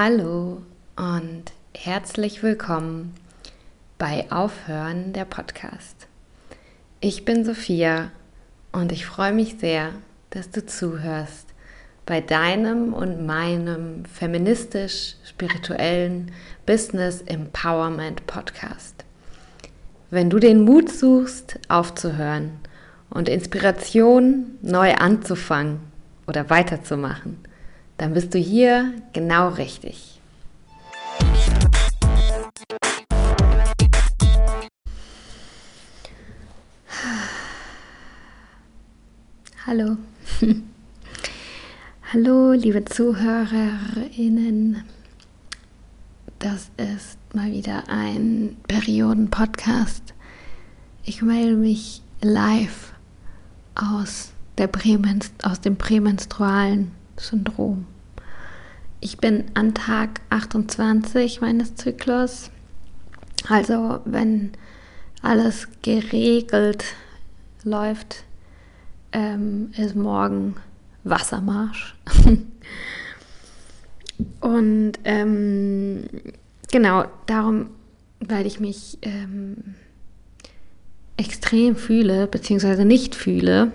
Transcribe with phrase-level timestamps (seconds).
[0.00, 0.62] Hallo
[0.94, 1.42] und
[1.74, 3.14] herzlich willkommen
[3.98, 6.06] bei Aufhören der Podcast.
[7.00, 8.12] Ich bin Sophia
[8.70, 9.90] und ich freue mich sehr,
[10.30, 11.48] dass du zuhörst
[12.06, 16.30] bei deinem und meinem feministisch-spirituellen
[16.64, 19.04] Business Empowerment Podcast.
[20.10, 22.52] Wenn du den Mut suchst, aufzuhören
[23.10, 25.80] und Inspiration neu anzufangen
[26.28, 27.47] oder weiterzumachen,
[27.98, 30.20] dann bist du hier genau richtig.
[39.66, 39.98] Hallo.
[42.12, 44.84] Hallo, liebe Zuhörerinnen.
[46.38, 50.14] Das ist mal wieder ein Perioden-Podcast.
[51.04, 52.94] Ich melde mich live
[53.74, 57.86] aus, der Prämenst aus dem prämenstrualen Syndrom.
[59.00, 62.50] Ich bin an Tag 28 meines Zyklus.
[63.48, 64.52] Also wenn
[65.22, 66.84] alles geregelt
[67.64, 68.24] läuft,
[69.12, 70.56] ähm, ist morgen
[71.04, 71.94] Wassermarsch.
[74.40, 76.04] Und ähm,
[76.70, 77.70] genau darum,
[78.20, 79.74] weil ich mich ähm,
[81.16, 83.72] extrem fühle, beziehungsweise nicht fühle,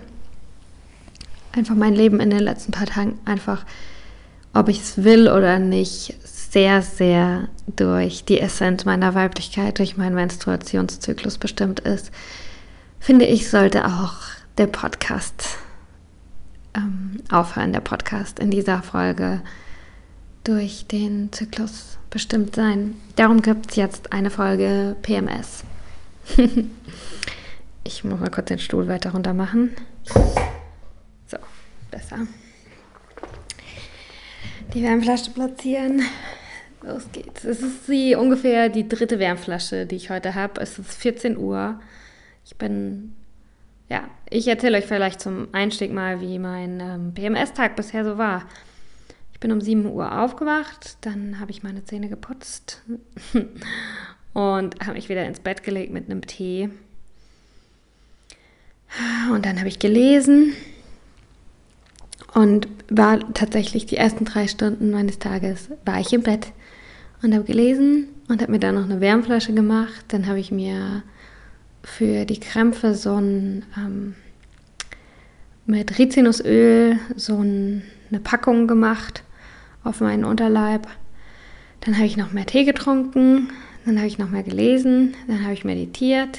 [1.56, 3.64] einfach mein Leben in den letzten paar Tagen einfach,
[4.52, 10.14] ob ich es will oder nicht, sehr, sehr durch die Essenz meiner Weiblichkeit, durch meinen
[10.14, 12.12] Menstruationszyklus bestimmt ist,
[13.00, 14.14] finde ich, sollte auch
[14.56, 15.58] der Podcast
[16.76, 19.42] ähm, aufhören, der Podcast in dieser Folge
[20.44, 22.94] durch den Zyklus bestimmt sein.
[23.16, 25.64] Darum gibt es jetzt eine Folge PMS.
[27.84, 29.70] ich muss mal kurz den Stuhl weiter runter machen
[31.94, 32.26] besser.
[34.74, 36.02] Die Wärmflasche platzieren.
[36.82, 37.44] Los geht's.
[37.44, 40.60] Es ist die, ungefähr die dritte Wärmflasche, die ich heute habe.
[40.60, 41.80] Es ist 14 Uhr.
[42.44, 43.14] Ich bin,
[43.88, 48.42] ja, ich erzähle euch vielleicht zum Einstieg mal, wie mein ähm, PMS-Tag bisher so war.
[49.32, 52.82] Ich bin um 7 Uhr aufgewacht, dann habe ich meine Zähne geputzt
[54.32, 56.70] und habe mich wieder ins Bett gelegt mit einem Tee.
[59.32, 60.54] Und dann habe ich gelesen
[62.34, 66.52] und war tatsächlich die ersten drei Stunden meines Tages, war ich im Bett
[67.22, 70.04] und habe gelesen und habe mir dann noch eine Wärmflasche gemacht.
[70.08, 71.02] Dann habe ich mir
[71.82, 74.14] für die Krämpfe so ein ähm,
[75.66, 79.22] mit Rizinusöl so ein, eine Packung gemacht
[79.82, 80.86] auf meinen Unterleib.
[81.80, 83.48] Dann habe ich noch mehr Tee getrunken,
[83.84, 86.38] dann habe ich noch mehr gelesen, dann habe ich meditiert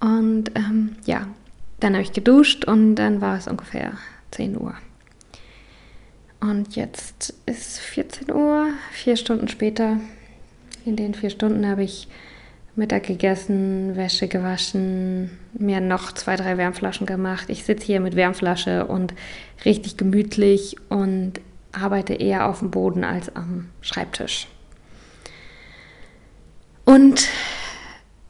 [0.00, 1.26] und ähm, ja,
[1.80, 3.92] dann habe ich geduscht und dann war es ungefähr
[4.30, 4.74] 10 Uhr.
[6.48, 9.98] Und jetzt ist 14 Uhr, vier Stunden später.
[10.84, 12.06] In den vier Stunden habe ich
[12.76, 17.46] Mittag gegessen, Wäsche gewaschen, mir noch zwei, drei Wärmflaschen gemacht.
[17.48, 19.12] Ich sitze hier mit Wärmflasche und
[19.64, 21.40] richtig gemütlich und
[21.72, 24.46] arbeite eher auf dem Boden als am Schreibtisch.
[26.84, 27.28] Und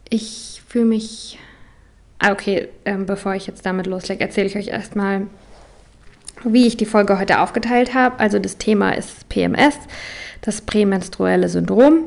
[0.09, 1.39] ich fühle mich.
[2.19, 5.27] Ah, okay, ähm, bevor ich jetzt damit loslege, erzähle ich euch erstmal,
[6.45, 8.19] wie ich die Folge heute aufgeteilt habe.
[8.21, 9.77] Also das Thema ist PMS,
[10.41, 12.07] das prämenstruelle Syndrom.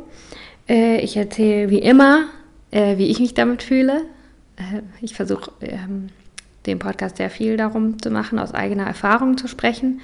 [0.68, 2.26] Äh, ich erzähle wie immer,
[2.72, 4.04] äh, wie ich mich damit fühle.
[4.58, 6.10] Äh, ich versuche ähm,
[6.66, 10.02] den Podcast sehr viel darum zu machen, aus eigener Erfahrung zu sprechen.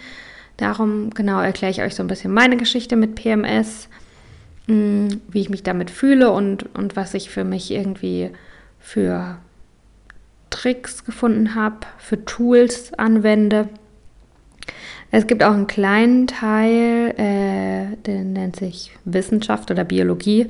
[0.58, 3.90] Darum genau erkläre ich euch so ein bisschen meine Geschichte mit PMS,
[4.68, 8.31] mh, hm, wie ich mich damit fühle und, und was ich für mich irgendwie
[8.80, 9.38] für
[10.50, 13.68] Tricks gefunden habe, für Tools anwende
[15.12, 20.50] es gibt auch einen kleinen Teil, äh, der nennt sich Wissenschaft oder Biologie.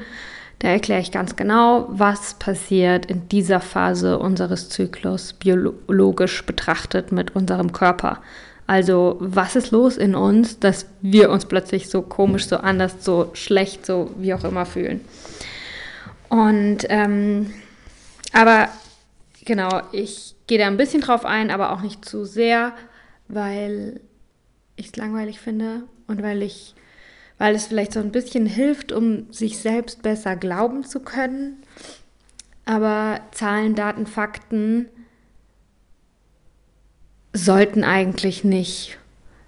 [0.60, 7.36] Da erkläre ich ganz genau, was passiert in dieser Phase unseres Zyklus biologisch betrachtet mit
[7.36, 8.22] unserem Körper.
[8.68, 13.30] Also was ist los in uns, dass wir uns plötzlich so komisch, so anders, so
[13.34, 15.02] schlecht, so wie auch immer fühlen.
[16.30, 17.54] Und ähm,
[18.34, 18.70] aber
[19.46, 22.74] genau, ich gehe da ein bisschen drauf ein, aber auch nicht zu sehr,
[23.28, 24.02] weil
[24.76, 26.76] ich es langweilig finde und weil ich,
[27.38, 31.64] weil es vielleicht so ein bisschen hilft, um sich selbst besser glauben zu können.
[32.66, 34.88] Aber Zahlen, Daten, Fakten
[37.34, 38.98] sollten eigentlich nicht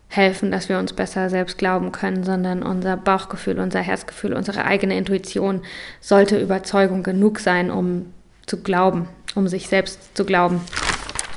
[0.10, 4.98] helfen, dass wir uns besser selbst glauben können, sondern unser Bauchgefühl, unser Herzgefühl, unsere eigene
[4.98, 5.62] Intuition
[6.00, 8.14] sollte Überzeugung genug sein, um
[8.46, 10.62] zu glauben, um sich selbst zu glauben.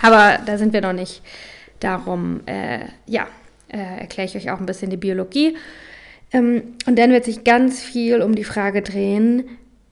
[0.03, 1.23] Aber da sind wir noch nicht.
[1.81, 3.27] Darum, äh, ja,
[3.69, 5.57] äh, erkläre ich euch auch ein bisschen die Biologie.
[6.33, 9.45] Ähm, und dann wird sich ganz viel um die Frage drehen,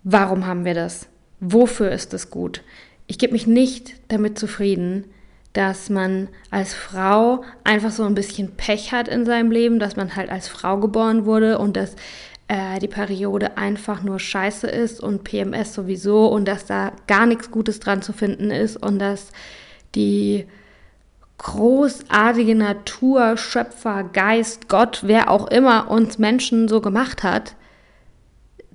[0.04, 1.08] warum haben wir das?
[1.40, 2.62] Wofür ist es gut?
[3.06, 5.04] Ich gebe mich nicht damit zufrieden,
[5.52, 10.14] dass man als Frau einfach so ein bisschen Pech hat in seinem Leben, dass man
[10.14, 11.96] halt als Frau geboren wurde und dass
[12.48, 17.50] äh, die Periode einfach nur scheiße ist und PMS sowieso und dass da gar nichts
[17.50, 19.32] Gutes dran zu finden ist und dass
[19.94, 20.46] die
[21.48, 27.56] großartige Natur, Schöpfer, Geist, Gott, wer auch immer uns Menschen so gemacht hat,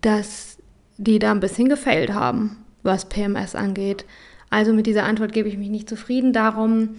[0.02, 0.58] dass
[0.98, 4.06] die da ein bisschen gefailt haben, was PMS angeht.
[4.50, 6.34] Also mit dieser Antwort gebe ich mich nicht zufrieden.
[6.34, 6.96] Darum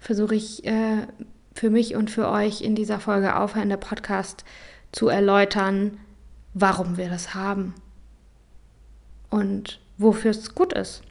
[0.00, 1.06] versuche ich äh,
[1.54, 4.44] für mich und für euch in dieser Folge aufhörende Podcast
[4.90, 5.98] zu erläutern,
[6.52, 7.74] warum wir das haben
[9.30, 11.02] und wofür es gut ist.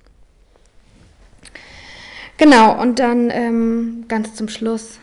[2.42, 4.98] Genau, und dann ähm, ganz zum Schluss,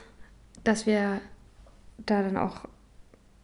[0.64, 1.20] dass wir
[1.98, 2.62] da dann auch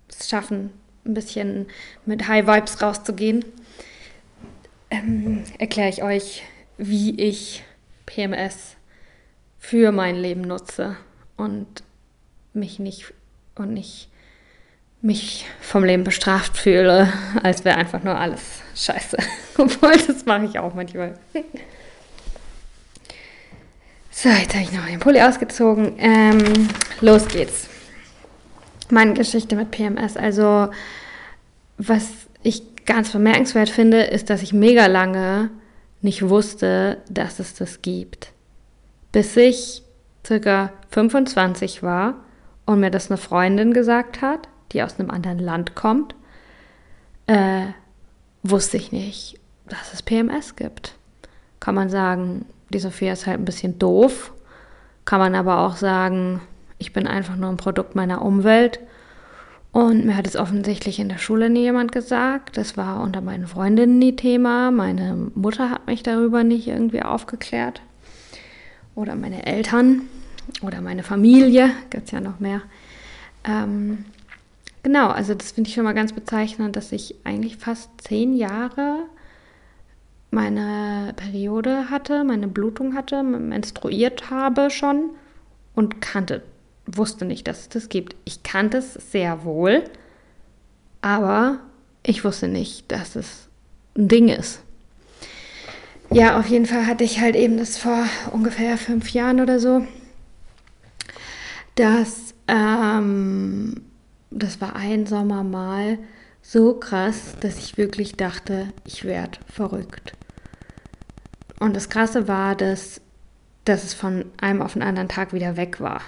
[0.08, 0.72] es schaffen,
[1.06, 1.68] ein bisschen
[2.04, 3.44] mit High Vibes rauszugehen,
[4.90, 6.42] ähm, erkläre ich euch,
[6.76, 7.62] wie ich
[8.06, 8.74] PMS
[9.60, 10.96] für mein Leben nutze
[11.36, 11.84] und
[12.52, 13.14] mich nicht
[13.54, 14.08] und nicht
[15.02, 17.12] mich vom Leben bestraft fühle,
[17.44, 19.18] als wäre einfach nur alles scheiße.
[19.56, 21.16] Obwohl, das mache ich auch manchmal.
[24.16, 25.96] So, jetzt habe ich noch den Pulli ausgezogen.
[25.98, 26.68] Ähm,
[27.00, 27.68] los geht's.
[28.88, 30.16] Meine Geschichte mit PMS.
[30.16, 30.68] Also,
[31.78, 32.10] was
[32.44, 35.50] ich ganz bemerkenswert finde, ist, dass ich mega lange
[36.00, 38.30] nicht wusste, dass es das gibt.
[39.10, 39.82] Bis ich
[40.24, 42.14] circa 25 war
[42.66, 46.14] und mir das eine Freundin gesagt hat, die aus einem anderen Land kommt,
[47.26, 47.66] äh,
[48.44, 50.94] wusste ich nicht, dass es PMS gibt.
[51.58, 54.32] Kann man sagen, die Sophia ist halt ein bisschen doof.
[55.04, 56.40] Kann man aber auch sagen,
[56.78, 58.80] ich bin einfach nur ein Produkt meiner Umwelt.
[59.72, 62.56] Und mir hat es offensichtlich in der Schule nie jemand gesagt.
[62.56, 64.70] Das war unter meinen Freundinnen nie Thema.
[64.70, 67.82] Meine Mutter hat mich darüber nicht irgendwie aufgeklärt.
[68.94, 70.02] Oder meine Eltern
[70.62, 71.70] oder meine Familie.
[71.90, 72.62] Gibt es ja noch mehr.
[73.44, 74.04] Ähm,
[74.84, 79.00] genau, also das finde ich schon mal ganz bezeichnend, dass ich eigentlich fast zehn Jahre
[80.34, 85.10] meine Periode hatte, meine Blutung hatte, menstruiert habe schon
[85.74, 86.42] und kannte,
[86.86, 88.16] wusste nicht, dass es das gibt.
[88.24, 89.84] Ich kannte es sehr wohl,
[91.00, 91.60] aber
[92.02, 93.48] ich wusste nicht, dass es
[93.96, 94.60] ein Ding ist.
[96.10, 99.86] Ja, auf jeden Fall hatte ich halt eben das vor ungefähr fünf Jahren oder so,
[101.76, 103.82] dass ähm,
[104.30, 105.98] das war ein Sommer mal
[106.42, 110.12] so krass, dass ich wirklich dachte, ich werde verrückt.
[111.60, 113.00] Und das Krasse war, dass,
[113.64, 116.00] dass es von einem auf den anderen Tag wieder weg war.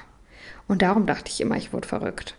[0.68, 2.36] Und darum dachte ich immer, ich wurde verrückt.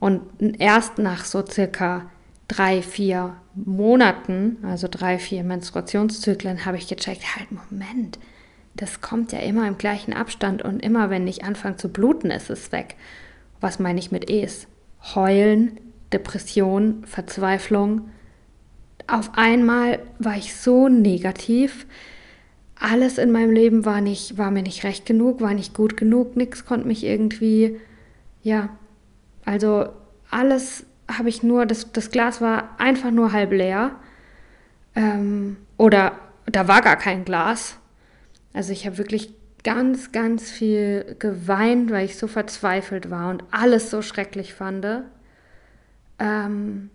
[0.00, 0.22] Und
[0.58, 2.10] erst nach so circa
[2.46, 8.18] drei, vier Monaten, also drei, vier Menstruationszyklen, habe ich gecheckt, halt, Moment,
[8.74, 12.48] das kommt ja immer im gleichen Abstand und immer wenn ich anfange zu bluten, ist
[12.48, 12.96] es weg.
[13.60, 14.68] Was meine ich mit Es?
[15.14, 15.80] Heulen,
[16.12, 18.08] Depression, Verzweiflung.
[19.06, 21.86] Auf einmal war ich so negativ,
[22.80, 26.36] alles in meinem Leben war nicht, war mir nicht recht genug, war nicht gut genug,
[26.36, 27.80] nichts konnte mich irgendwie,
[28.42, 28.70] ja,
[29.44, 29.88] also
[30.30, 33.96] alles habe ich nur, das, das Glas war einfach nur halb leer.
[34.94, 36.12] Ähm, oder
[36.46, 37.78] da war gar kein Glas.
[38.52, 39.32] Also ich habe wirklich
[39.64, 44.86] ganz, ganz viel geweint, weil ich so verzweifelt war und alles so schrecklich fand.
[46.18, 46.90] Ähm,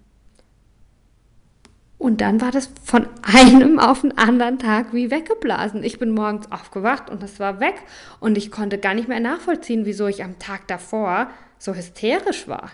[2.03, 5.85] und dann war das von einem auf den anderen Tag wie weggeblasen.
[5.85, 7.75] Ich bin morgens aufgewacht und das war weg.
[8.19, 11.29] Und ich konnte gar nicht mehr nachvollziehen, wieso ich am Tag davor
[11.59, 12.71] so hysterisch war.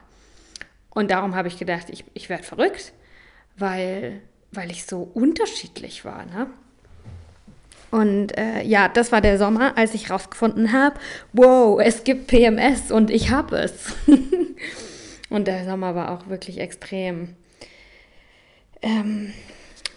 [0.89, 2.91] Und darum habe ich gedacht, ich, ich werde verrückt,
[3.55, 4.19] weil,
[4.51, 6.25] weil ich so unterschiedlich war.
[6.25, 6.47] Ne?
[7.91, 10.99] Und äh, ja, das war der Sommer, als ich rausgefunden habe,
[11.33, 13.93] wow, es gibt PMS und ich habe es.
[15.29, 17.35] und der Sommer war auch wirklich extrem.
[18.81, 19.33] Ähm,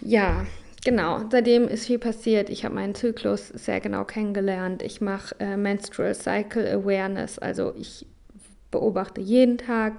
[0.01, 0.45] ja,
[0.83, 1.21] genau.
[1.29, 2.49] Seitdem ist viel passiert.
[2.49, 4.81] Ich habe meinen Zyklus sehr genau kennengelernt.
[4.81, 7.39] Ich mache äh, Menstrual Cycle Awareness.
[7.39, 8.05] Also ich
[8.71, 9.93] beobachte jeden Tag,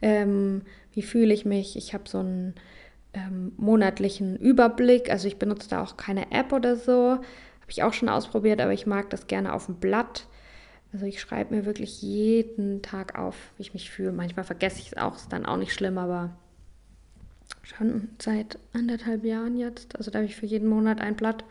[0.00, 0.62] ähm,
[0.92, 1.76] wie fühle ich mich.
[1.76, 2.54] Ich habe so einen
[3.14, 5.10] ähm, monatlichen Überblick.
[5.10, 7.10] Also ich benutze da auch keine App oder so.
[7.12, 10.26] Habe ich auch schon ausprobiert, aber ich mag das gerne auf dem Blatt.
[10.92, 14.12] Also ich schreibe mir wirklich jeden Tag auf, wie ich mich fühle.
[14.12, 16.30] Manchmal vergesse ich es auch, ist dann auch nicht schlimm, aber
[17.62, 19.96] schon seit anderthalb Jahren jetzt.
[19.96, 21.44] Also da habe ich für jeden Monat ein Blatt.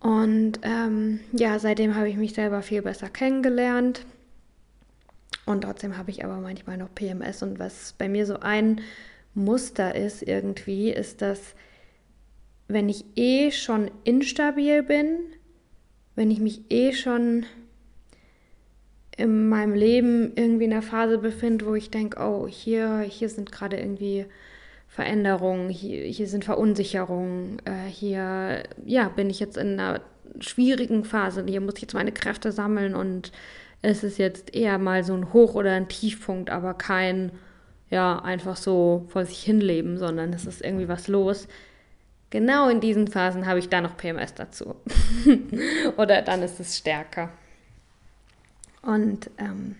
[0.00, 4.04] Und ähm, ja, seitdem habe ich mich selber viel besser kennengelernt.
[5.46, 7.42] Und trotzdem habe ich aber manchmal noch PMS.
[7.42, 8.80] Und was bei mir so ein
[9.34, 11.54] Muster ist irgendwie, ist, dass
[12.68, 15.18] wenn ich eh schon instabil bin,
[16.14, 17.44] wenn ich mich eh schon
[19.16, 23.52] in meinem Leben irgendwie in einer Phase befinde, wo ich denke, oh, hier, hier sind
[23.52, 24.26] gerade irgendwie
[24.94, 30.00] Veränderungen, hier, hier sind Verunsicherungen, äh, hier ja, bin ich jetzt in einer
[30.38, 33.32] schwierigen Phase, hier muss ich jetzt meine Kräfte sammeln und
[33.82, 37.32] es ist jetzt eher mal so ein Hoch- oder ein Tiefpunkt, aber kein,
[37.90, 41.48] ja, einfach so vor sich hinleben, sondern es ist irgendwie was los.
[42.30, 44.76] Genau in diesen Phasen habe ich da noch PMS dazu.
[45.96, 47.30] oder dann ist es stärker.
[48.80, 49.74] Und ähm,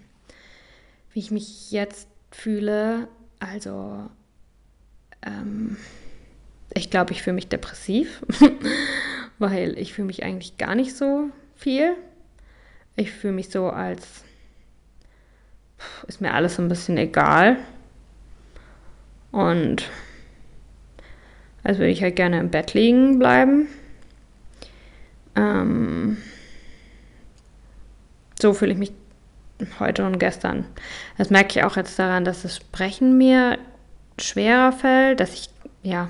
[1.12, 3.06] wie ich mich jetzt fühle,
[3.38, 4.11] also
[5.25, 5.76] ähm,
[6.75, 8.23] ich glaube, ich fühle mich depressiv,
[9.38, 11.95] weil ich fühle mich eigentlich gar nicht so viel.
[12.97, 14.25] Ich fühle mich so, als
[16.07, 17.59] ist mir alles ein bisschen egal.
[19.33, 19.88] Und
[21.62, 23.66] als würde ich halt gerne im Bett liegen bleiben.
[25.35, 26.19] Ähm,
[28.40, 28.93] so fühle ich mich
[29.81, 30.66] heute und gestern.
[31.19, 33.59] Das merke ich auch jetzt daran, dass das Sprechen mir
[34.18, 35.50] schwerer fällt, dass ich
[35.83, 36.09] ja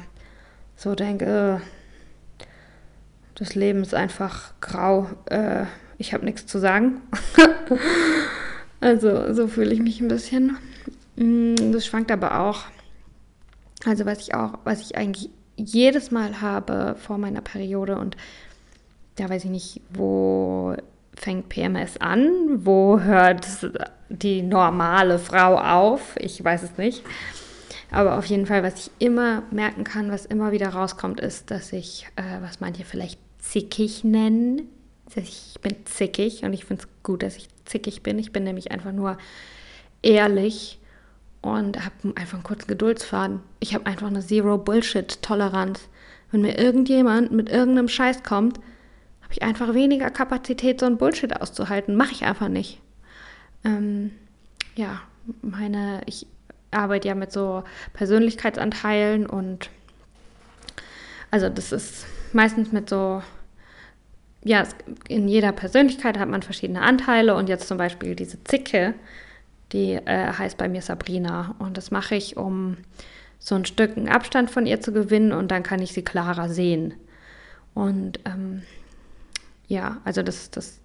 [0.76, 2.44] so denke, äh,
[3.34, 5.64] das Leben ist einfach grau, äh,
[5.98, 7.02] ich habe nichts zu sagen.
[8.80, 10.56] also so fühle ich mich ein bisschen.
[11.16, 12.64] Mm, das schwankt aber auch.
[13.84, 18.16] Also was ich auch, was ich eigentlich jedes Mal habe vor meiner Periode und
[19.16, 20.74] da weiß ich nicht, wo
[21.14, 22.64] fängt PMS an?
[22.64, 23.46] Wo hört
[24.08, 26.16] die normale Frau auf?
[26.18, 27.04] Ich weiß es nicht.
[27.90, 31.72] Aber auf jeden Fall, was ich immer merken kann, was immer wieder rauskommt, ist, dass
[31.72, 34.68] ich, äh, was manche vielleicht zickig nennen,
[35.14, 38.18] ich bin zickig und ich finde es gut, dass ich zickig bin.
[38.18, 39.16] Ich bin nämlich einfach nur
[40.02, 40.80] ehrlich
[41.40, 43.40] und habe einfach einen kurzen Geduldsfaden.
[43.60, 45.88] Ich habe einfach eine Zero-Bullshit-Toleranz.
[46.32, 48.58] Wenn mir irgendjemand mit irgendeinem Scheiß kommt,
[49.34, 51.96] ich einfach weniger Kapazität, so ein Bullshit auszuhalten.
[51.96, 52.80] Mache ich einfach nicht.
[53.64, 54.12] Ähm,
[54.76, 55.00] ja,
[55.42, 56.26] meine, ich
[56.74, 59.70] arbeite ja mit so Persönlichkeitsanteilen und
[61.30, 63.22] also das ist meistens mit so,
[64.42, 64.64] ja,
[65.08, 68.94] in jeder Persönlichkeit hat man verschiedene Anteile und jetzt zum Beispiel diese Zicke,
[69.72, 72.76] die äh, heißt bei mir Sabrina und das mache ich, um
[73.38, 76.94] so ein Stück Abstand von ihr zu gewinnen und dann kann ich sie klarer sehen.
[77.74, 78.62] Und ähm,
[79.66, 80.80] ja, also das ist das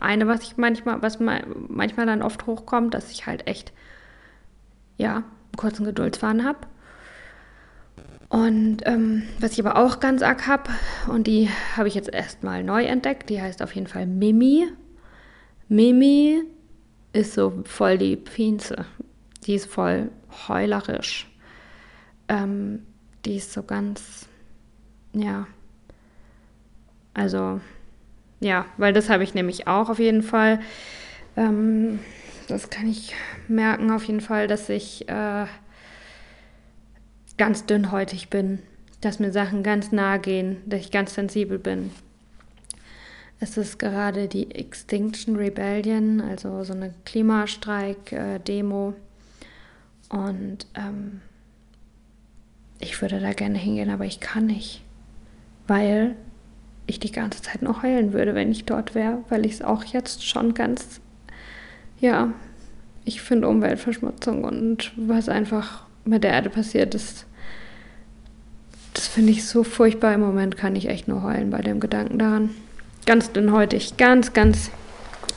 [0.00, 3.72] eine, was ich manchmal, was manchmal dann oft hochkommt, dass ich halt echt,
[4.96, 6.58] ja, einen kurzen Geduldsfaden habe.
[8.28, 10.70] Und ähm, was ich aber auch ganz arg habe,
[11.08, 14.66] und die habe ich jetzt erstmal neu entdeckt, die heißt auf jeden Fall Mimi.
[15.68, 16.42] Mimi
[17.12, 18.84] ist so voll die Pinze.
[19.44, 20.10] Die ist voll
[20.48, 21.28] heulerisch.
[22.28, 22.84] Ähm,
[23.24, 24.26] die ist so ganz,
[25.12, 25.46] ja,
[27.14, 27.60] also
[28.40, 30.60] ja, weil das habe ich nämlich auch auf jeden Fall.
[31.36, 32.00] Ähm,
[32.48, 33.14] das kann ich
[33.48, 35.46] merken auf jeden Fall, dass ich äh,
[37.36, 38.60] ganz dünnhäutig bin,
[39.00, 41.90] dass mir Sachen ganz nahe gehen, dass ich ganz sensibel bin.
[43.38, 48.94] Es ist gerade die Extinction Rebellion, also so eine Klimastreik-Demo.
[50.08, 51.20] Und ähm,
[52.78, 54.82] ich würde da gerne hingehen, aber ich kann nicht,
[55.66, 56.16] weil
[56.86, 59.84] ich die ganze Zeit noch heulen würde, wenn ich dort wäre, weil ich es auch
[59.84, 61.00] jetzt schon ganz,
[62.00, 62.32] ja,
[63.04, 67.26] ich finde Umweltverschmutzung und was einfach mit der Erde passiert ist,
[68.94, 70.14] das finde ich so furchtbar.
[70.14, 72.50] Im Moment kann ich echt nur heulen bei dem Gedanken daran.
[73.04, 74.70] Ganz dünnhäutig, ganz, ganz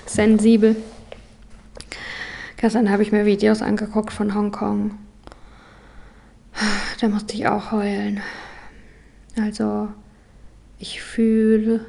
[0.05, 0.75] sensibel.
[2.57, 4.97] Gestern habe ich mir Videos angeguckt von Hongkong.
[6.99, 8.21] Da musste ich auch heulen.
[9.41, 9.89] Also
[10.79, 11.85] ich fühle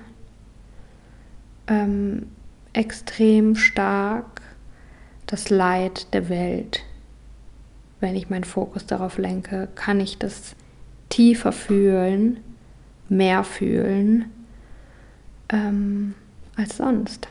[1.67, 2.27] ähm,
[2.73, 4.40] extrem stark
[5.31, 6.83] das Leid der Welt.
[8.01, 10.57] Wenn ich meinen Fokus darauf lenke, kann ich das
[11.09, 12.41] tiefer fühlen,
[13.09, 14.31] mehr fühlen
[15.51, 16.15] ähm,
[16.57, 17.29] als sonst.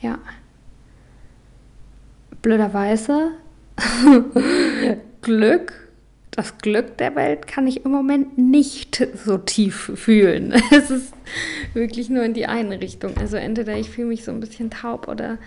[0.00, 0.18] Ja.
[2.40, 3.30] Blöderweise
[5.22, 5.81] Glück
[6.32, 10.54] das Glück der Welt kann ich im Moment nicht so tief fühlen.
[10.70, 11.12] Es ist
[11.74, 13.16] wirklich nur in die eine Richtung.
[13.18, 15.38] Also entweder ich fühle mich so ein bisschen taub oder,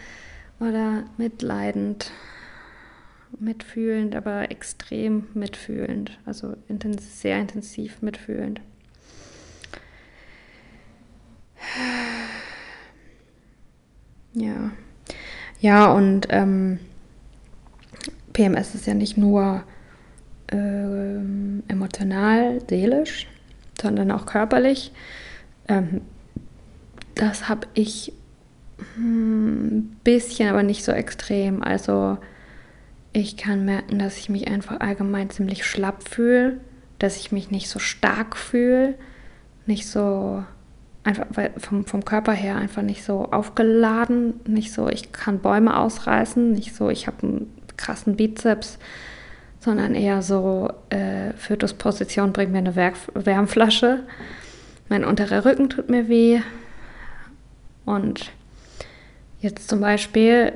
[0.59, 2.11] oder mitleidend,
[3.39, 6.19] mitfühlend, aber extrem mitfühlend.
[6.23, 8.61] Also intens sehr intensiv mitfühlend.
[14.33, 14.71] Ja.
[15.61, 16.77] Ja, und ähm,
[18.33, 19.63] PMS ist ja nicht nur
[20.51, 23.27] ähm, emotional, seelisch,
[23.81, 24.91] sondern auch körperlich.
[25.67, 26.01] Ähm,
[27.15, 28.13] das habe ich
[28.77, 31.63] ein hm, bisschen, aber nicht so extrem.
[31.63, 32.17] Also
[33.13, 36.59] ich kann merken, dass ich mich einfach allgemein ziemlich schlapp fühle,
[36.99, 38.95] dass ich mich nicht so stark fühle,
[39.65, 40.43] nicht so
[41.03, 46.51] einfach vom, vom Körper her einfach nicht so aufgeladen, nicht so, ich kann Bäume ausreißen,
[46.51, 48.79] nicht so, ich habe einen krassen Bizeps,
[49.65, 54.03] sondern eher so, äh, Fötusposition bringt mir eine Werk Wärmflasche.
[54.89, 56.39] Mein unterer Rücken tut mir weh.
[57.83, 58.31] Und
[59.39, 60.53] jetzt zum Beispiel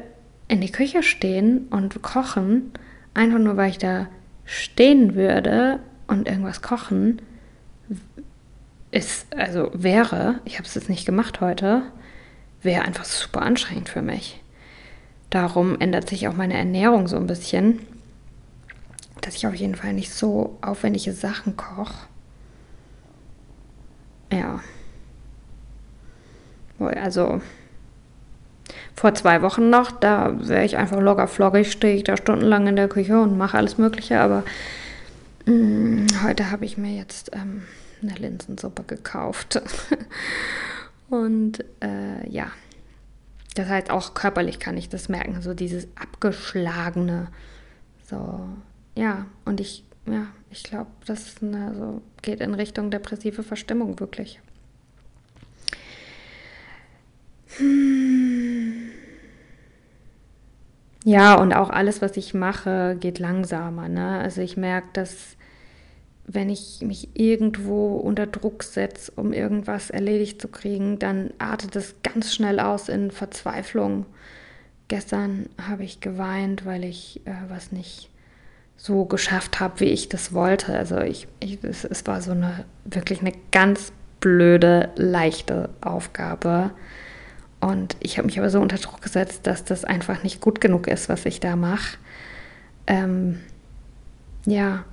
[0.48, 2.72] in die Küche stehen und kochen,
[3.16, 4.06] einfach nur weil ich da
[4.46, 7.20] stehen würde und irgendwas kochen,
[8.92, 11.82] ist, also wäre, ich habe es jetzt nicht gemacht heute,
[12.62, 14.40] wäre einfach super anstrengend für mich.
[15.32, 17.80] Darum ändert sich auch meine Ernährung so ein bisschen,
[19.22, 22.08] dass ich auf jeden Fall nicht so aufwendige Sachen koche.
[24.32, 24.62] Ja.
[26.80, 27.42] Also
[28.96, 32.76] vor zwei Wochen noch, da wäre ich einfach locker floggig, stehe ich da stundenlang in
[32.76, 34.44] der Küche und mache alles Mögliche, aber
[35.46, 37.64] mh, mm, heute habe ich mir jetzt ähm,
[38.02, 39.62] eine Linsensuppe gekauft.
[41.10, 42.48] und äh, ja,
[43.56, 47.28] das heißt auch körperlich kann ich das merken, so dieses abgeschlagene,
[48.10, 48.48] so
[49.00, 54.40] ja, und ich ja, ich glaube, das eine, so geht in Richtung depressive Verstimmung wirklich.
[57.58, 58.90] Hm.
[61.04, 63.88] Ja, und auch alles, was ich mache, geht langsamer.
[63.88, 64.20] Ne?
[64.20, 65.38] Also ich merke, dass
[66.26, 71.96] wenn ich mich irgendwo unter Druck setze, um irgendwas erledigt zu kriegen, dann artet es
[72.04, 74.06] ganz schnell aus in Verzweiflung.
[74.88, 78.09] Gestern habe ich geweint, weil ich äh, was nicht
[78.82, 80.74] so geschafft habe, wie ich das wollte.
[80.74, 86.72] Also ich, ich es, es war so eine wirklich eine ganz blöde, leichte Aufgabe.
[87.60, 90.88] Und ich habe mich aber so unter Druck gesetzt, dass das einfach nicht gut genug
[90.88, 91.98] ist, was ich da mache.
[92.88, 93.42] Ähm,
[94.46, 94.86] ja,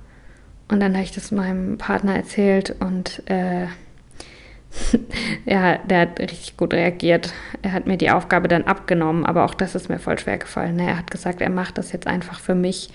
[0.67, 3.67] und dann habe ich das meinem Partner erzählt und äh,
[5.45, 7.33] ja, der hat richtig gut reagiert.
[7.61, 10.77] Er hat mir die Aufgabe dann abgenommen, aber auch das ist mir voll schwer gefallen.
[10.77, 12.89] Er hat gesagt, er macht das jetzt einfach für mich.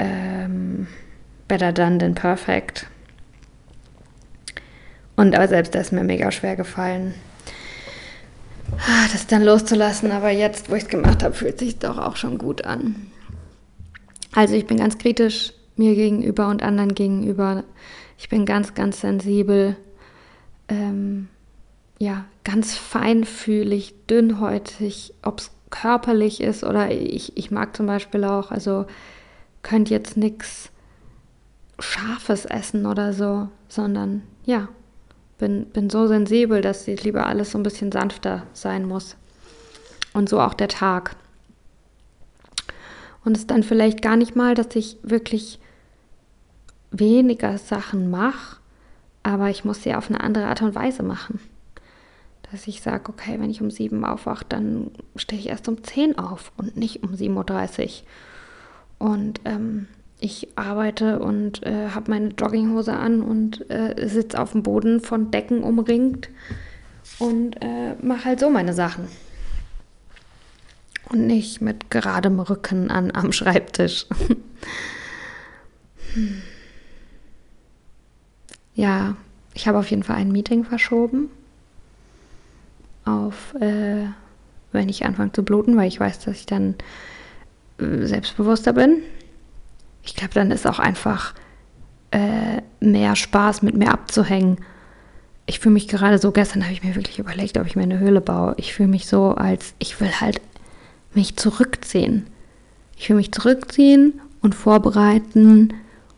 [0.00, 0.88] Ähm,
[1.46, 2.86] better done than perfect.
[5.14, 7.14] Und aber selbst das ist mir mega schwer gefallen,
[8.78, 10.10] ah, das dann loszulassen.
[10.10, 13.10] Aber jetzt, wo ich es gemacht habe, fühlt sich doch auch schon gut an.
[14.32, 17.64] Also ich bin ganz kritisch mir gegenüber und anderen gegenüber.
[18.16, 19.76] Ich bin ganz, ganz sensibel,
[20.68, 21.28] ähm,
[21.98, 28.50] ja, ganz feinfühlig, dünnhäutig, ob es körperlich ist oder ich, ich mag zum Beispiel auch,
[28.50, 28.86] also
[29.62, 30.70] könnt jetzt nichts
[31.78, 34.68] Scharfes essen oder so, sondern ja,
[35.38, 39.16] bin, bin so sensibel, dass ich lieber alles so ein bisschen sanfter sein muss.
[40.12, 41.16] Und so auch der Tag.
[43.24, 45.58] Und es ist dann vielleicht gar nicht mal, dass ich wirklich
[46.90, 48.56] weniger Sachen mache,
[49.22, 51.40] aber ich muss sie auf eine andere Art und Weise machen.
[52.50, 56.18] Dass ich sage, okay, wenn ich um sieben aufwache, dann stehe ich erst um zehn
[56.18, 57.90] auf und nicht um 7.30 Uhr.
[59.00, 59.88] Und ähm,
[60.20, 65.32] ich arbeite und äh, habe meine Jogginghose an und äh, sitze auf dem Boden von
[65.32, 66.28] Decken umringt
[67.18, 69.08] und äh, mache halt so meine Sachen.
[71.08, 74.06] Und nicht mit geradem Rücken an, am Schreibtisch.
[76.14, 76.42] hm
[78.80, 79.14] ja,
[79.54, 81.28] ich habe auf jeden Fall ein Meeting verschoben
[83.04, 84.06] auf, äh,
[84.72, 86.76] wenn ich anfange zu bluten, weil ich weiß, dass ich dann
[87.80, 89.02] selbstbewusster bin.
[90.02, 91.34] Ich glaube, dann ist auch einfach
[92.10, 94.58] äh, mehr Spaß mit mir abzuhängen.
[95.46, 97.98] Ich fühle mich gerade so, gestern habe ich mir wirklich überlegt, ob ich mir eine
[97.98, 98.54] Höhle baue.
[98.56, 100.40] Ich fühle mich so, als ich will halt
[101.14, 102.26] mich zurückziehen.
[102.96, 105.74] Ich will mich zurückziehen und vorbereiten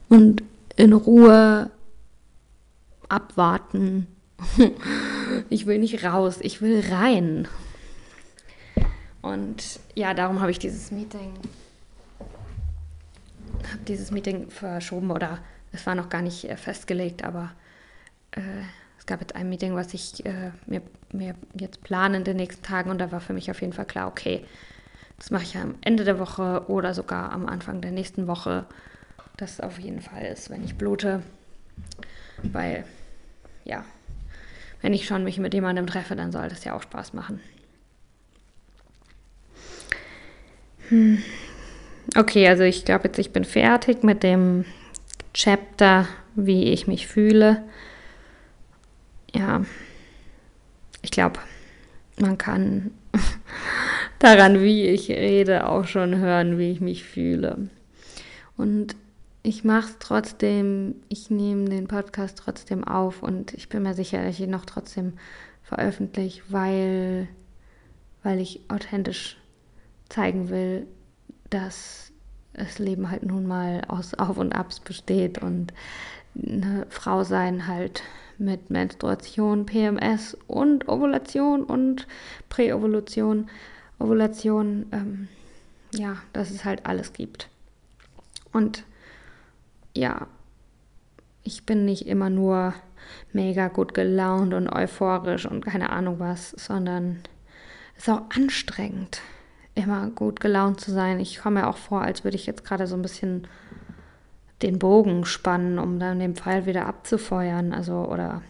[0.09, 0.43] und
[0.77, 1.71] in Ruhe
[3.09, 4.07] abwarten.
[5.51, 7.49] ich will nicht raus, ich will rein.
[9.23, 11.33] Und ja, darum habe ich dieses Meeting,
[13.71, 15.39] habe dieses Meeting verschoben oder
[15.73, 17.53] es war noch gar nicht äh, festgelegt, aber
[18.33, 18.41] äh,
[18.99, 20.83] es gab jetzt ein Meeting, was ich äh, mir,
[21.13, 23.87] mir jetzt plane in den nächsten Tagen und da war für mich auf jeden Fall
[23.87, 24.45] klar, okay,
[25.19, 28.65] das mache ich am Ende der Woche oder sogar am Anfang der nächsten Woche.
[29.37, 31.23] Das auf jeden Fall ist, wenn ich blute,
[32.43, 32.85] weil
[33.65, 33.85] ja,
[34.81, 37.41] wenn ich schon mich mit jemandem treffe, dann soll das ja auch Spaß machen.
[40.89, 41.23] Hm.
[42.17, 44.65] Okay, also ich glaube jetzt, ich bin fertig mit dem
[45.35, 47.63] Chapter, wie ich mich fühle.
[49.35, 49.65] Ja,
[51.01, 51.41] ich glaube,
[52.21, 52.91] man kann
[54.19, 57.71] daran, wie ich rede, auch schon hören, wie ich mich fühle.
[58.57, 58.95] Und
[59.43, 64.23] ich mache es trotzdem, ich nehme den Podcast trotzdem auf und ich bin mir sicher,
[64.23, 65.15] dass ich ihn noch trotzdem
[65.63, 67.29] veröffentliche, weil,
[68.23, 69.37] weil ich authentisch
[70.13, 70.87] zeigen will,
[71.51, 72.13] dass
[72.53, 75.73] das Leben halt nun mal aus Auf und Abs besteht und
[76.37, 78.03] eine Frau sein halt
[78.39, 82.07] mit Menstruation, PMS und Ovulation und
[82.49, 83.49] Präovulation,
[83.99, 85.29] Ovulation, ähm,
[85.95, 87.49] ja, dass es halt alles gibt.
[88.53, 88.85] Und
[89.95, 90.27] ja,
[91.43, 92.75] ich bin nicht immer nur
[93.33, 97.21] mega gut gelaunt und euphorisch und keine Ahnung was, sondern
[97.97, 99.21] es ist auch anstrengend,
[99.75, 101.21] immer gut gelaunt zu sein.
[101.21, 103.47] Ich komme mir auch vor, als würde ich jetzt gerade so ein bisschen
[104.63, 108.43] den Bogen spannen, um dann den Pfeil wieder abzufeuern, also oder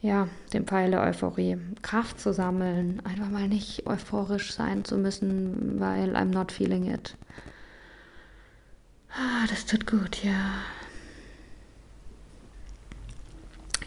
[0.00, 5.80] ja, den Pfeil der Euphorie, Kraft zu sammeln, einfach mal nicht euphorisch sein zu müssen,
[5.80, 7.16] weil I'm not feeling it.
[9.10, 10.60] Ah, das tut gut, ja.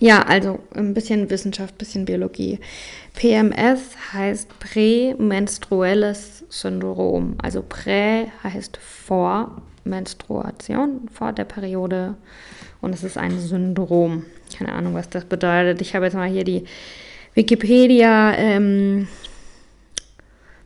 [0.01, 2.57] Ja, also ein bisschen Wissenschaft, ein bisschen Biologie.
[3.13, 7.35] PMS heißt prämenstruelles Syndrom.
[7.39, 12.15] Also prä heißt vor Menstruation, vor der Periode.
[12.81, 14.25] Und es ist ein Syndrom.
[14.57, 15.81] Keine Ahnung, was das bedeutet.
[15.81, 16.63] Ich habe jetzt mal hier die
[17.35, 19.07] Wikipedia, ähm,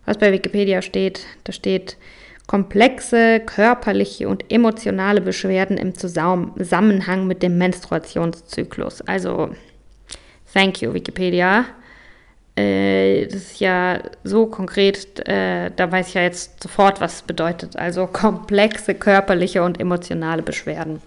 [0.05, 1.25] was bei Wikipedia steht.
[1.43, 1.97] Da steht
[2.47, 9.01] komplexe körperliche und emotionale Beschwerden im Zusammenhang mit dem Menstruationszyklus.
[9.01, 9.49] Also,
[10.53, 11.65] thank you, Wikipedia.
[12.55, 17.21] Äh, das ist ja so konkret, äh, da weiß ich ja jetzt sofort, was es
[17.23, 17.75] bedeutet.
[17.75, 21.01] Also komplexe körperliche und emotionale Beschwerden.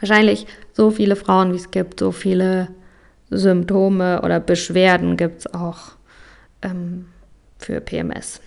[0.00, 2.68] Wahrscheinlich so viele Frauen, wie es gibt, so viele
[3.30, 5.92] Symptome oder Beschwerden gibt es auch
[6.62, 7.06] ähm,
[7.58, 8.40] für PMS.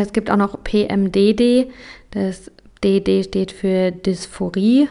[0.00, 1.70] Es gibt auch noch PMDD.
[2.12, 2.50] Das
[2.82, 4.88] DD steht für Dysphorie.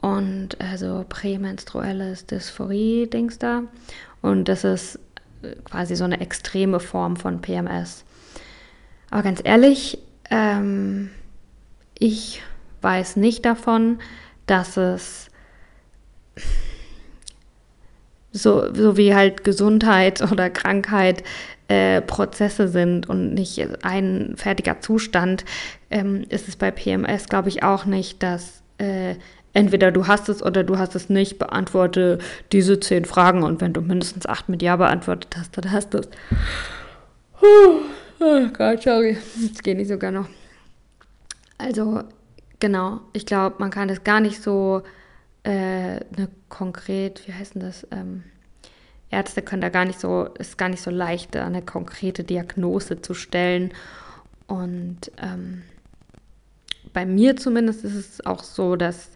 [0.00, 3.64] Und also prämenstruelles Dysphorie-Dings da.
[4.22, 4.98] Und das ist
[5.64, 8.04] quasi so eine extreme Form von PMS.
[9.10, 9.98] Aber ganz ehrlich,
[10.30, 11.10] ähm,
[11.98, 12.42] ich
[12.80, 13.98] weiß nicht davon,
[14.46, 15.28] dass es
[18.32, 21.22] so, so wie halt Gesundheit oder Krankheit
[21.72, 25.46] äh, Prozesse sind und nicht ein fertiger Zustand,
[25.90, 29.14] ähm, ist es bei PMS, glaube ich, auch nicht, dass äh,
[29.54, 32.18] entweder du hast es oder du hast es nicht, beantworte
[32.52, 35.98] diese zehn Fragen und wenn du mindestens acht mit Ja beantwortet hast, dann hast du
[35.98, 36.08] es.
[38.20, 39.16] Oh Gott, sorry,
[39.50, 40.28] das geht nicht sogar noch.
[41.56, 42.02] Also,
[42.60, 44.82] genau, ich glaube, man kann das gar nicht so
[45.42, 47.86] äh, eine konkret, wie heißt denn das?
[47.90, 48.24] Ähm,
[49.12, 53.14] Ärzte können da gar nicht so, ist gar nicht so leicht, eine konkrete Diagnose zu
[53.14, 53.72] stellen.
[54.46, 55.62] Und ähm,
[56.92, 59.10] bei mir zumindest ist es auch so, dass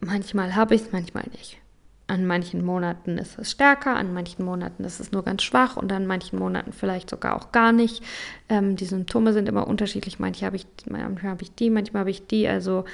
[0.00, 1.58] manchmal habe ich es, manchmal nicht.
[2.06, 5.90] An manchen Monaten ist es stärker, an manchen Monaten ist es nur ganz schwach und
[5.90, 8.04] an manchen Monaten vielleicht sogar auch gar nicht.
[8.48, 10.18] Ähm, die Symptome sind immer unterschiedlich.
[10.18, 12.46] Manche habe ich, manchmal habe ich die, manchmal habe ich die.
[12.46, 12.84] Also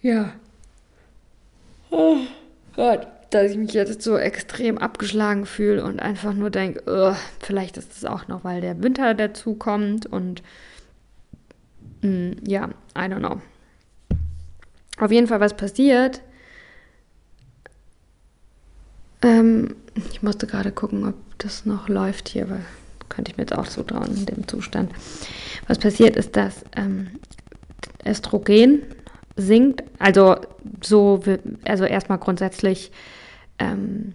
[0.00, 0.32] ja.
[1.90, 2.18] Oh
[2.76, 7.96] Gott dass ich mich jetzt so extrem abgeschlagen fühle und einfach nur denke, vielleicht ist
[7.96, 10.42] es auch noch, weil der Winter dazu kommt und
[12.02, 13.40] mh, mm, ja, I don't know.
[14.98, 16.22] Auf jeden Fall, was passiert,
[19.22, 19.76] ähm,
[20.10, 22.64] ich musste gerade gucken, ob das noch läuft hier, weil
[23.08, 24.92] könnte ich mir jetzt auch so trauen in dem Zustand.
[25.66, 27.08] Was passiert ist, dass ähm,
[28.06, 28.82] Östrogen
[29.38, 30.36] sinkt, also
[30.82, 31.22] so,
[31.64, 32.90] also erstmal grundsätzlich
[33.58, 34.14] ähm,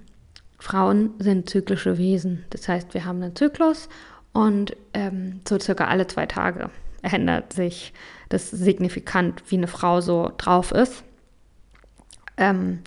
[0.59, 2.45] Frauen sind zyklische Wesen.
[2.49, 3.89] Das heißt, wir haben einen Zyklus
[4.33, 6.69] und ähm, so circa alle zwei Tage
[7.01, 7.93] ändert sich
[8.29, 11.03] das signifikant, wie eine Frau so drauf ist.
[12.38, 12.79] Ähm,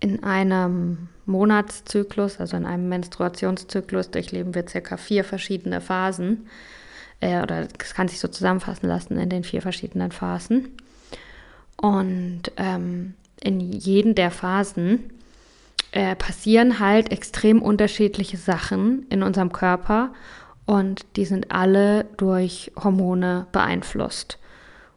[0.00, 6.46] in einem Monatszyklus, also in einem Menstruationszyklus, durchleben wir circa vier verschiedene Phasen.
[7.20, 10.68] Äh, oder das kann sich so zusammenfassen lassen in den vier verschiedenen Phasen.
[11.80, 15.12] Und ähm, in jeden der Phasen
[15.92, 20.12] äh, passieren halt extrem unterschiedliche Sachen in unserem Körper
[20.66, 24.38] und die sind alle durch Hormone beeinflusst.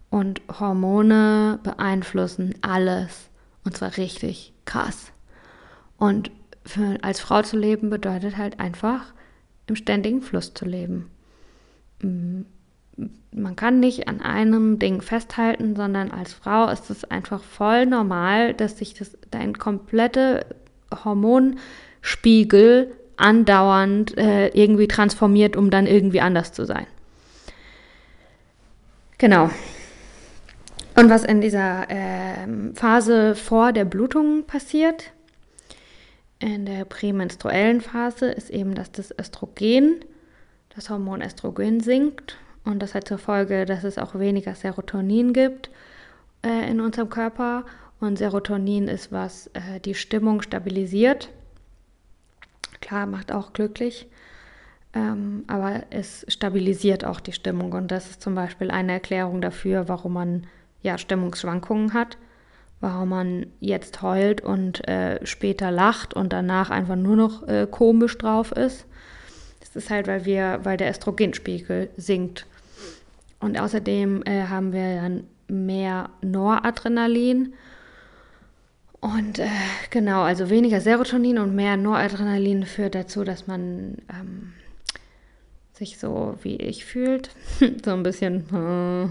[0.10, 3.30] Und Hormone beeinflussen alles
[3.64, 5.14] und zwar richtig krass.
[5.98, 6.32] Und
[6.66, 9.14] für, als Frau zu leben bedeutet halt einfach
[9.68, 11.10] im ständigen Fluss zu leben.
[12.02, 12.42] Mm,
[13.34, 18.54] man kann nicht an einem Ding festhalten, sondern als Frau ist es einfach voll normal,
[18.54, 20.46] dass sich das, dein komplette
[21.04, 26.88] Hormonspiegel andauernd äh, irgendwie transformiert, um dann irgendwie anders zu sein.
[29.18, 29.50] Genau.
[30.96, 35.12] Und was in dieser äh, Phase vor der Blutung passiert,
[36.40, 40.04] in der prämenstruellen Phase, ist eben, dass das Östrogen,
[40.76, 45.70] das Hormon Östrogen sinkt und das hat zur Folge, dass es auch weniger Serotonin gibt
[46.46, 47.66] äh, in unserem Körper.
[48.00, 51.30] Und Serotonin ist, was äh, die Stimmung stabilisiert.
[52.80, 54.08] Klar, macht auch glücklich.
[54.94, 57.74] Ähm, aber es stabilisiert auch die Stimmung.
[57.74, 60.48] Und das ist zum Beispiel eine Erklärung dafür, warum man
[60.82, 62.18] ja Stimmungsschwankungen hat.
[62.80, 68.18] Warum man jetzt heult und äh, später lacht und danach einfach nur noch äh, komisch
[68.18, 68.88] drauf ist.
[69.60, 72.48] Das ist halt, weil wir, weil der Östrogenspiegel sinkt.
[73.42, 77.54] Und außerdem äh, haben wir dann mehr Noradrenalin.
[79.00, 79.48] Und äh,
[79.90, 84.54] genau, also weniger Serotonin und mehr Noradrenalin führt dazu, dass man ähm,
[85.74, 87.32] sich so wie ich fühlt.
[87.84, 89.10] so ein bisschen äh,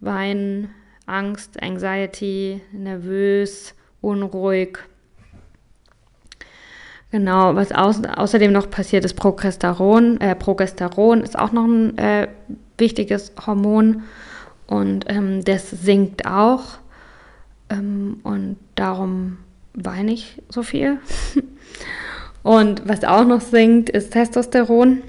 [0.00, 0.70] Wein,
[1.06, 4.78] Angst, Anxiety, nervös, unruhig.
[7.12, 10.20] Genau, was au außerdem noch passiert ist Progesteron.
[10.20, 12.26] Äh, Progesteron ist auch noch ein äh,
[12.78, 14.02] wichtiges Hormon
[14.66, 16.78] und ähm, das sinkt auch
[17.68, 19.38] ähm, und darum
[19.74, 20.98] weine ich so viel.
[22.42, 25.02] und was auch noch sinkt, ist Testosteron.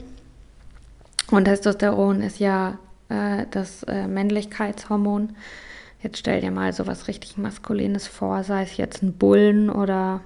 [1.32, 2.78] Und Testosteron ist ja
[3.10, 5.36] äh, das äh, Männlichkeitshormon.
[6.02, 10.22] Jetzt stell dir mal so was richtig Maskulines vor, sei es jetzt ein Bullen oder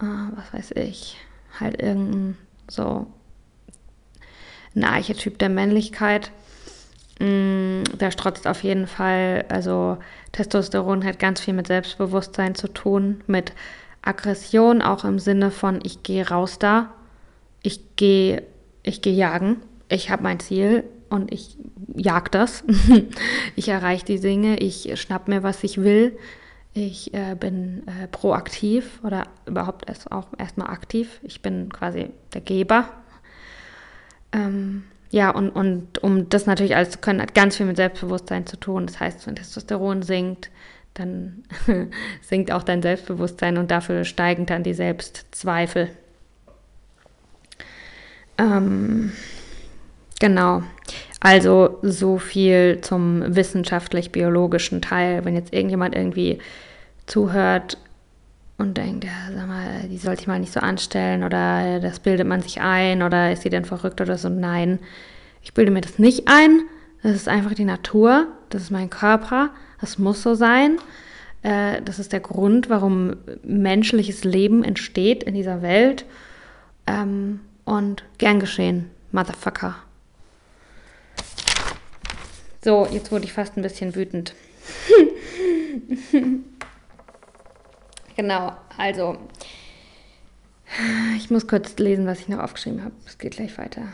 [0.00, 1.16] äh, was weiß ich,
[1.60, 2.36] halt irgendein
[2.68, 3.06] so
[4.74, 6.30] ein Archetyp der Männlichkeit.
[7.20, 9.98] Mm, der strotzt auf jeden Fall, also
[10.32, 13.52] Testosteron hat ganz viel mit Selbstbewusstsein zu tun, mit
[14.02, 16.92] Aggression, auch im Sinne von, ich gehe raus da,
[17.62, 18.42] ich gehe
[18.84, 19.56] ich gehe jagen,
[19.88, 21.56] ich habe mein Ziel und ich
[21.94, 22.62] jag das.
[23.56, 26.16] ich erreiche die Dinge, ich schnapp mir, was ich will.
[26.74, 31.20] Ich äh, bin äh, proaktiv oder überhaupt erst auch erstmal aktiv.
[31.22, 32.88] Ich bin quasi der Geber
[34.34, 38.46] ähm, ja, und, und um das natürlich alles zu können, hat ganz viel mit Selbstbewusstsein
[38.46, 38.86] zu tun.
[38.86, 40.50] Das heißt, wenn Testosteron sinkt,
[40.92, 41.44] dann
[42.20, 45.90] sinkt auch dein Selbstbewusstsein und dafür steigen dann die Selbstzweifel.
[48.38, 49.12] Ähm,
[50.18, 50.64] genau.
[51.20, 55.24] Also so viel zum wissenschaftlich-biologischen Teil.
[55.24, 56.40] Wenn jetzt irgendjemand irgendwie
[57.06, 57.78] zuhört
[58.56, 62.26] und denkt, ja, sag mal, die sollte ich mal nicht so anstellen oder das bildet
[62.26, 64.28] man sich ein oder ist sie denn verrückt oder so.
[64.28, 64.78] Nein,
[65.42, 66.62] ich bilde mir das nicht ein.
[67.02, 70.78] Das ist einfach die Natur, das ist mein Körper, das muss so sein.
[71.42, 76.06] Äh, das ist der Grund, warum menschliches Leben entsteht in dieser Welt.
[76.86, 79.76] Ähm, und gern geschehen, Motherfucker.
[82.62, 84.34] So, jetzt wurde ich fast ein bisschen wütend.
[88.16, 89.18] Genau, also
[91.16, 92.94] ich muss kurz lesen, was ich noch aufgeschrieben habe.
[93.06, 93.88] Es geht gleich weiter.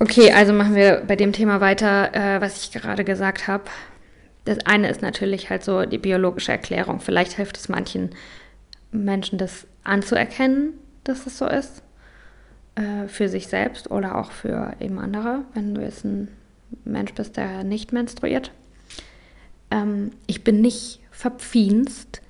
[0.00, 3.64] Okay, also machen wir bei dem Thema weiter, äh, was ich gerade gesagt habe.
[4.44, 7.00] Das eine ist natürlich halt so die biologische Erklärung.
[7.00, 8.10] Vielleicht hilft es manchen
[8.92, 11.82] Menschen, das anzuerkennen, dass es so ist.
[12.78, 16.28] Äh, für sich selbst oder auch für eben andere, wenn du jetzt ein
[16.84, 18.52] Mensch bist, der nicht menstruiert.
[19.72, 22.22] Ähm, ich bin nicht verpfienst.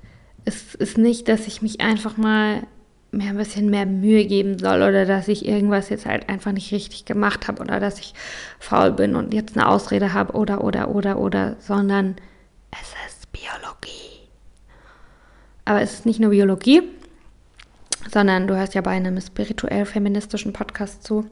[0.47, 2.63] Es ist nicht, dass ich mich einfach mal
[3.11, 6.73] mir ein bisschen mehr Mühe geben soll oder dass ich irgendwas jetzt halt einfach nicht
[6.73, 8.15] richtig gemacht habe oder dass ich
[8.59, 12.17] faul bin und jetzt eine Ausrede habe oder oder oder oder, sondern
[12.71, 14.29] es ist Biologie.
[15.67, 16.83] Aber es ist nicht nur Biologie,
[18.11, 21.27] sondern du hörst ja bei einem spirituell-feministischen Podcast zu.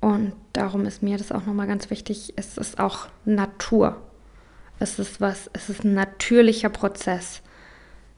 [0.00, 2.34] Und darum ist mir das auch nochmal ganz wichtig.
[2.36, 4.00] Es ist auch Natur.
[4.78, 7.40] Es ist was, es ist ein natürlicher Prozess.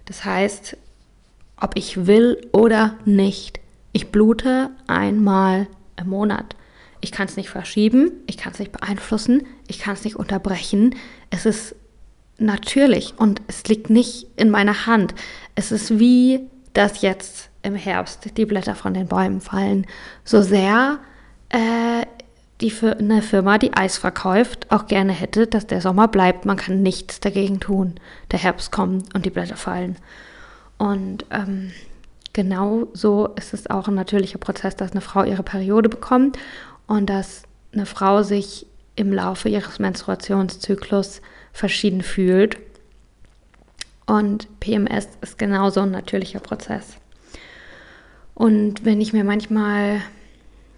[0.07, 0.76] Das heißt,
[1.61, 3.61] ob ich will oder nicht,
[3.92, 6.57] ich blute einmal im Monat.
[7.00, 10.94] Ich kann es nicht verschieben, ich kann es nicht beeinflussen, ich kann es nicht unterbrechen.
[11.31, 11.74] Es ist
[12.38, 15.14] natürlich und es liegt nicht in meiner Hand.
[15.55, 16.40] Es ist wie
[16.72, 19.87] das jetzt im Herbst die Blätter von den Bäumen fallen.
[20.24, 20.98] So sehr
[21.50, 22.07] äh,
[22.61, 26.46] die für eine Firma, die Eis verkauft, auch gerne hätte, dass der Sommer bleibt.
[26.46, 27.96] Man kann nichts dagegen tun.
[28.31, 29.96] Der Herbst kommt und die Blätter fallen.
[30.79, 31.72] Und ähm,
[32.33, 36.38] genau so ist es auch ein natürlicher Prozess, dass eine Frau ihre Periode bekommt
[36.87, 41.20] und dass eine Frau sich im Laufe ihres Menstruationszyklus
[41.52, 42.57] verschieden fühlt.
[44.07, 46.96] Und PMS ist genauso ein natürlicher Prozess.
[48.37, 50.03] Und wenn ich mir manchmal,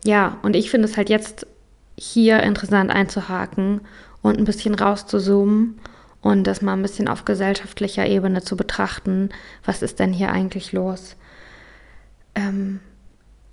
[0.04, 1.44] ja, und ich finde es halt jetzt
[1.98, 3.80] hier interessant einzuhaken
[4.22, 5.80] und ein bisschen rauszuzoomen
[6.22, 9.30] und das mal ein bisschen auf gesellschaftlicher Ebene zu betrachten,
[9.64, 11.16] was ist denn hier eigentlich los?
[12.36, 12.78] Ähm,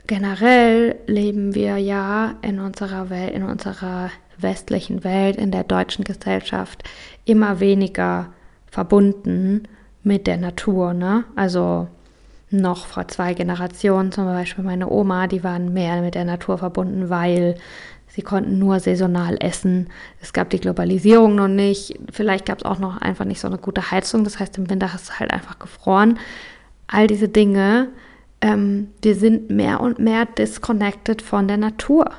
[0.06, 6.84] generell leben wir ja in unserer Welt, in unserer westlichen Welt, in der deutschen Gesellschaft
[7.26, 8.32] immer weniger
[8.68, 9.64] verbunden
[10.04, 10.94] mit der Natur.
[10.94, 11.24] Ne?
[11.36, 11.88] Also
[12.52, 17.10] noch vor zwei Generationen, zum Beispiel meine Oma, die waren mehr mit der Natur verbunden,
[17.10, 17.56] weil
[18.08, 19.90] sie konnten nur saisonal essen.
[20.22, 22.00] Es gab die Globalisierung noch nicht.
[22.12, 24.24] Vielleicht gab es auch noch einfach nicht so eine gute Heizung.
[24.24, 26.20] Das heißt, im Winter hast du halt einfach gefroren.
[26.88, 27.90] All diese Dinge,
[28.42, 32.12] ähm, wir sind mehr und mehr disconnected von der Natur.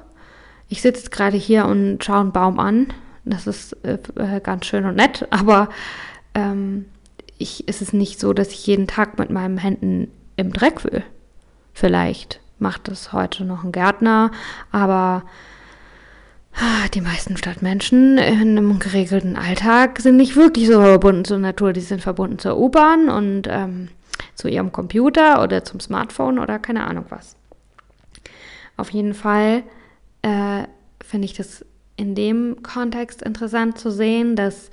[0.68, 2.88] Ich sitze gerade hier und schaue einen Baum an.
[3.24, 5.68] Das ist äh, äh, ganz schön und nett, aber
[6.34, 6.86] ähm,
[7.38, 11.02] ich, ist es nicht so, dass ich jeden Tag mit meinen Händen im Dreck will.
[11.72, 14.30] Vielleicht macht das heute noch ein Gärtner,
[14.72, 15.24] aber
[16.54, 21.72] ah, die meisten Stadtmenschen in einem geregelten Alltag sind nicht wirklich so verbunden zur Natur.
[21.72, 23.88] Die sind verbunden zur U-Bahn und ähm,
[24.34, 27.36] zu ihrem Computer oder zum Smartphone oder keine Ahnung was.
[28.76, 29.62] Auf jeden Fall
[30.22, 30.64] äh,
[31.02, 31.64] finde ich das
[31.96, 34.70] in dem Kontext interessant zu sehen, dass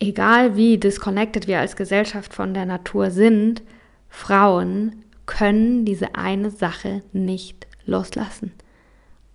[0.00, 3.62] egal wie disconnected wir als Gesellschaft von der Natur sind,
[4.08, 8.52] Frauen können diese eine Sache nicht loslassen.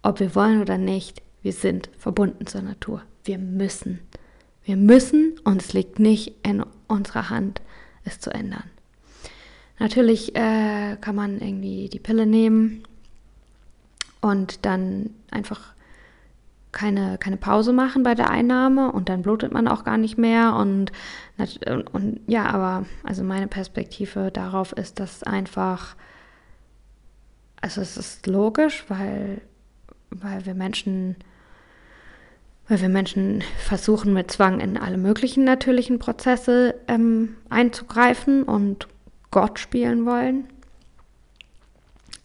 [0.01, 3.01] Ob wir wollen oder nicht, wir sind verbunden zur Natur.
[3.23, 3.99] Wir müssen.
[4.63, 7.61] Wir müssen und es liegt nicht in unserer Hand,
[8.03, 8.63] es zu ändern.
[9.79, 12.83] Natürlich äh, kann man irgendwie die Pille nehmen
[14.21, 15.74] und dann einfach
[16.75, 20.55] keine, keine Pause machen bei der Einnahme und dann blutet man auch gar nicht mehr.
[20.55, 20.91] Und,
[21.37, 25.95] und, und ja, aber also meine Perspektive darauf ist, dass einfach,
[27.61, 29.41] also es ist logisch, weil,
[30.11, 31.15] weil wir Menschen,
[32.67, 38.89] weil wir Menschen versuchen mit Zwang in alle möglichen natürlichen Prozesse ähm, einzugreifen und
[39.31, 40.47] Gott spielen wollen.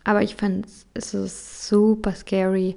[0.02, 2.74] Aber ich finde es ist super scary,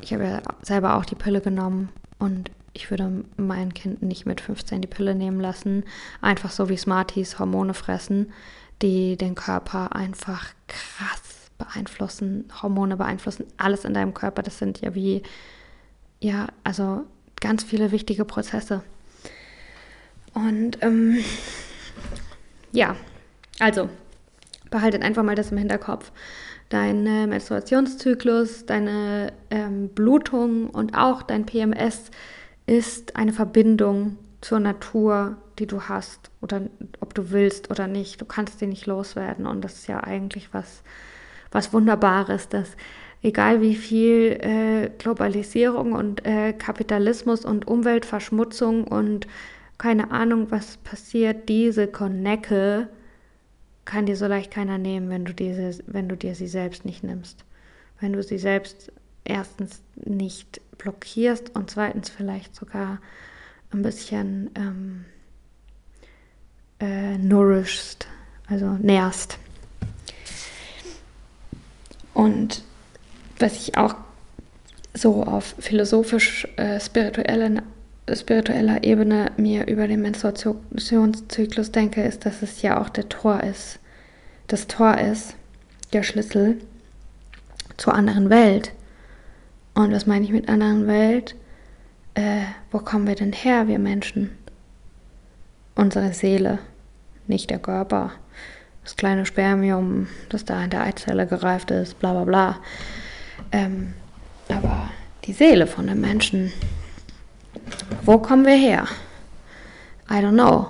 [0.00, 4.40] ich habe ja selber auch die Pille genommen und ich würde mein Kind nicht mit
[4.40, 5.84] 15 die Pille nehmen lassen.
[6.20, 8.32] Einfach so wie Smarties Hormone fressen,
[8.82, 12.44] die den Körper einfach krass beeinflussen.
[12.62, 14.42] Hormone beeinflussen alles in deinem Körper.
[14.42, 15.22] Das sind ja wie,
[16.20, 17.04] ja, also
[17.40, 18.82] ganz viele wichtige Prozesse.
[20.34, 21.16] Und ähm,
[22.72, 22.94] ja,
[23.58, 23.88] also
[24.70, 26.12] behaltet einfach mal das im Hinterkopf
[26.68, 32.10] dein Menstruationszyklus, deine ähm, Blutung und auch dein PMS
[32.66, 36.62] ist eine Verbindung zur Natur, die du hast oder
[37.00, 38.20] ob du willst oder nicht.
[38.20, 40.82] Du kannst sie nicht loswerden und das ist ja eigentlich was,
[41.50, 42.76] was Wunderbares, dass
[43.22, 49.26] egal wie viel äh, Globalisierung und äh, Kapitalismus und Umweltverschmutzung und
[49.78, 52.88] keine Ahnung, was passiert, diese Konecke
[53.86, 57.02] kann dir so leicht keiner nehmen, wenn du, diese, wenn du dir sie selbst nicht
[57.02, 57.44] nimmst.
[58.00, 58.92] Wenn du sie selbst
[59.24, 63.00] erstens nicht blockierst und zweitens vielleicht sogar
[63.70, 65.04] ein bisschen ähm,
[66.80, 68.06] äh, nourishst,
[68.48, 69.38] also nährst.
[72.12, 72.62] Und
[73.38, 73.94] was ich auch
[74.94, 77.62] so auf philosophisch-spiritueller äh,
[78.14, 83.80] spiritueller Ebene mir über den Menstruationszyklus denke, ist, dass es ja auch der Tor ist.
[84.46, 85.34] Das Tor ist
[85.92, 86.58] der Schlüssel
[87.76, 88.72] zur anderen Welt.
[89.74, 91.34] Und was meine ich mit anderen Welt?
[92.14, 94.30] Äh, wo kommen wir denn her, wir Menschen?
[95.74, 96.60] Unsere Seele,
[97.26, 98.12] nicht der Körper.
[98.84, 102.60] Das kleine Spermium, das da in der Eizelle gereift ist, bla bla bla.
[103.52, 103.94] Ähm,
[104.48, 104.90] aber
[105.24, 106.52] die Seele von dem Menschen,
[108.02, 108.86] wo kommen wir her?
[110.08, 110.68] I don't know.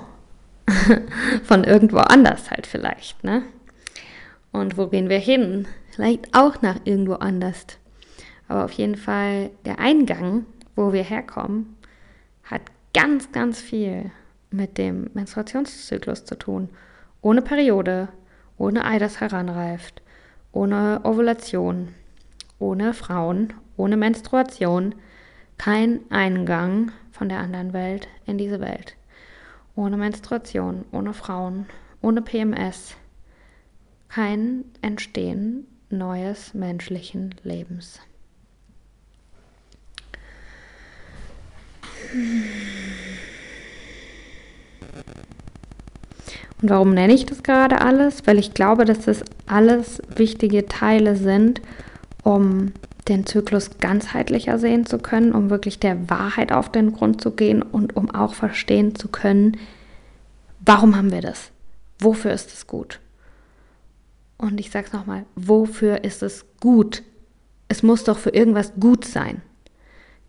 [1.44, 3.42] von irgendwo anders halt vielleicht, ne?
[4.52, 5.68] Und wo gehen wir hin?
[5.90, 7.66] Vielleicht auch nach irgendwo anders.
[8.48, 11.76] Aber auf jeden Fall der Eingang, wo wir herkommen,
[12.44, 12.62] hat
[12.94, 14.10] ganz, ganz viel
[14.50, 16.70] mit dem Menstruationszyklus zu tun.
[17.20, 18.08] Ohne Periode,
[18.56, 20.02] ohne Ei, das heranreift,
[20.52, 21.88] ohne Ovulation,
[22.58, 24.94] ohne Frauen, ohne Menstruation
[25.58, 28.94] kein Eingang von der anderen Welt in diese Welt.
[29.74, 31.66] Ohne Menstruation, ohne Frauen,
[32.00, 32.96] ohne PMS,
[34.08, 38.00] kein Entstehen neues menschlichen Lebens.
[46.62, 48.26] Und warum nenne ich das gerade alles?
[48.26, 51.60] Weil ich glaube, dass das alles wichtige Teile sind,
[52.26, 52.72] um
[53.06, 57.62] den Zyklus ganzheitlicher sehen zu können, um wirklich der Wahrheit auf den Grund zu gehen
[57.62, 59.56] und um auch verstehen zu können,
[60.58, 61.52] warum haben wir das?
[62.00, 62.98] Wofür ist es gut?
[64.38, 67.04] Und ich sage es nochmal, wofür ist es gut?
[67.68, 69.40] Es muss doch für irgendwas gut sein.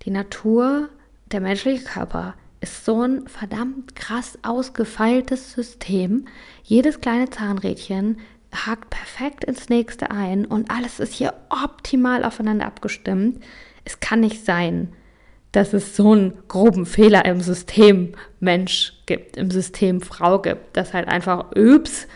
[0.04, 0.90] Die Natur,
[1.32, 6.28] der menschliche Körper ist so ein verdammt krass ausgefeiltes System.
[6.62, 8.20] Jedes kleine Zahnrädchen
[8.54, 13.44] hakt perfekt ins nächste ein und alles ist hier optimal aufeinander abgestimmt.
[13.86, 14.94] Es kann nicht sein,
[15.52, 20.94] dass es so einen groben Fehler im System Mensch gibt, im System Frau gibt, dass
[20.94, 22.08] halt einfach, ups,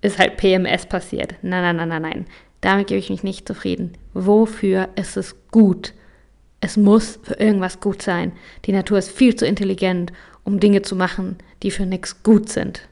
[0.00, 1.34] ist halt PMS passiert.
[1.42, 2.26] Nein, nein, nein, nein, nein.
[2.60, 3.96] Damit gebe ich mich nicht zufrieden.
[4.14, 5.94] Wofür ist es gut?
[6.60, 8.32] Es muss für irgendwas gut sein.
[8.64, 10.12] Die Natur ist viel zu intelligent,
[10.42, 12.88] um Dinge zu machen, die für nichts gut sind.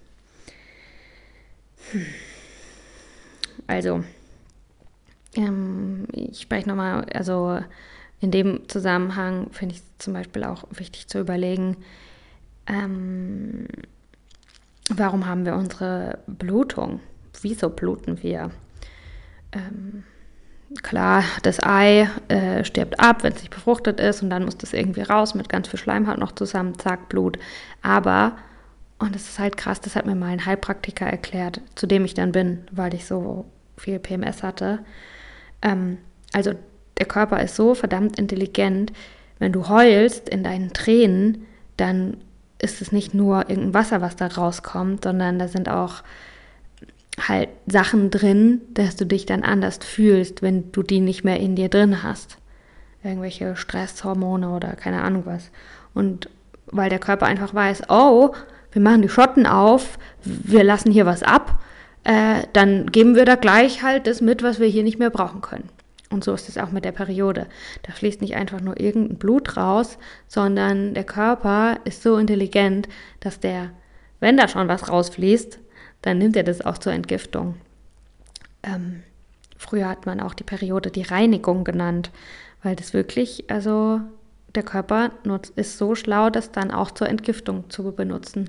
[1.90, 2.07] Hm.
[3.67, 4.05] Also,
[5.37, 7.61] ähm, ich spreche nochmal, also
[8.21, 11.77] in dem Zusammenhang finde ich zum Beispiel auch wichtig zu überlegen,
[12.67, 13.67] ähm,
[14.91, 17.01] warum haben wir unsere Blutung?
[17.43, 18.51] Wieso bluten wir?
[19.53, 20.05] Ähm,
[20.83, 24.73] klar, das Ei äh, stirbt ab, wenn es nicht befruchtet ist und dann muss das
[24.73, 27.39] irgendwie raus mit ganz viel Schleimhaut noch zusammen, zack, Blut.
[27.83, 28.37] Aber,
[28.99, 32.14] und das ist halt krass, das hat mir mal ein Heilpraktiker erklärt, zu dem ich
[32.14, 33.45] dann bin, weil ich so
[33.77, 34.81] viel PMS hatte.
[35.62, 35.99] Ähm,
[36.33, 36.53] also
[36.99, 38.93] der Körper ist so verdammt intelligent,
[39.39, 41.47] wenn du heulst in deinen Tränen,
[41.77, 42.16] dann
[42.59, 46.03] ist es nicht nur irgendein Wasser, was da rauskommt, sondern da sind auch
[47.18, 51.57] halt Sachen drin, dass du dich dann anders fühlst, wenn du die nicht mehr in
[51.57, 52.39] dir drin hast.
[53.03, 55.51] Irgendwelche Stresshormone oder keine Ahnung was.
[55.95, 56.29] Und
[56.66, 58.35] weil der Körper einfach weiß, oh,
[58.72, 61.55] wir machen die Schotten auf, wir lassen hier was ab,
[62.07, 65.40] äh, dann geben wir da gleich halt das mit, was wir hier nicht mehr brauchen
[65.40, 65.68] können.
[66.09, 67.48] Und so ist es auch mit der Periode.
[67.82, 69.98] Da fließt nicht einfach nur irgendein Blut raus,
[70.28, 72.88] sondern der Körper ist so intelligent,
[73.18, 73.70] dass der,
[74.20, 75.59] wenn da schon was rausfließt,
[76.02, 77.57] dann nimmt er das auch zur Entgiftung.
[78.62, 79.02] Ähm,
[79.59, 82.12] früher hat man auch die Periode die Reinigung genannt,
[82.62, 84.00] weil das wirklich, also
[84.54, 85.11] der Körper
[85.57, 88.48] ist so schlau, das dann auch zur Entgiftung zu benutzen.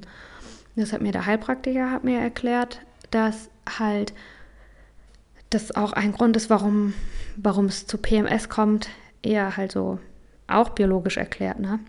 [0.76, 2.82] Das hat mir der Heilpraktiker hat mir erklärt,
[3.12, 4.14] dass halt
[5.50, 6.94] das auch ein Grund ist, warum,
[7.36, 8.90] warum es zu PMS kommt,
[9.22, 10.00] eher halt so
[10.48, 11.80] auch biologisch erklärt, ne?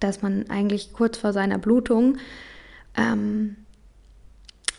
[0.00, 2.18] Dass man eigentlich kurz vor seiner Blutung
[2.96, 3.56] ähm,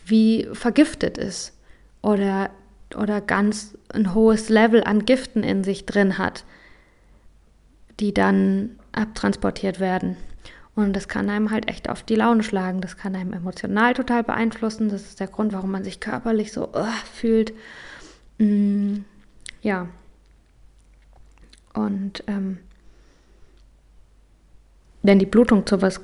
[0.04, 1.52] wie vergiftet ist
[2.02, 2.50] oder,
[2.96, 6.44] oder ganz ein hohes Level an Giften in sich drin hat,
[8.00, 10.16] die dann abtransportiert werden.
[10.74, 12.80] Und das kann einem halt echt auf die Laune schlagen.
[12.80, 14.88] Das kann einem emotional total beeinflussen.
[14.88, 17.52] Das ist der Grund, warum man sich körperlich so uh, fühlt.
[18.38, 18.98] Mm,
[19.62, 19.88] ja.
[21.74, 22.58] Und ähm,
[25.02, 26.00] wenn die Blutung zu was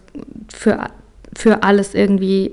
[0.52, 0.90] für,
[1.34, 2.52] für alles irgendwie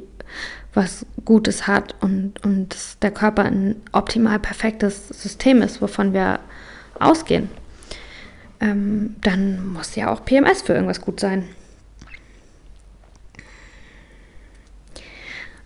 [0.73, 6.39] was Gutes hat und, und der Körper ein optimal perfektes System ist, wovon wir
[6.99, 7.49] ausgehen,
[8.59, 11.47] ähm, dann muss ja auch PMS für irgendwas gut sein.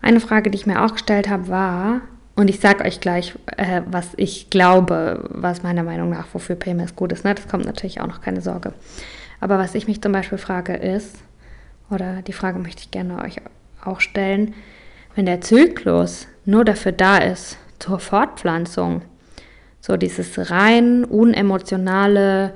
[0.02, 2.02] Eine Frage, die ich mir auch gestellt habe, war,
[2.36, 6.96] und ich sage euch gleich, äh, was ich glaube, was meiner Meinung nach wofür PMS
[6.96, 7.26] gut ist.
[7.26, 7.34] Ne?
[7.34, 8.74] Das kommt natürlich auch noch, keine Sorge.
[9.40, 11.16] Aber was ich mich zum Beispiel frage ist,
[11.90, 13.38] oder die Frage möchte ich gerne euch
[13.84, 14.54] auch stellen,
[15.16, 19.02] wenn der Zyklus nur dafür da ist, zur Fortpflanzung,
[19.82, 22.54] so dieses rein unemotionale,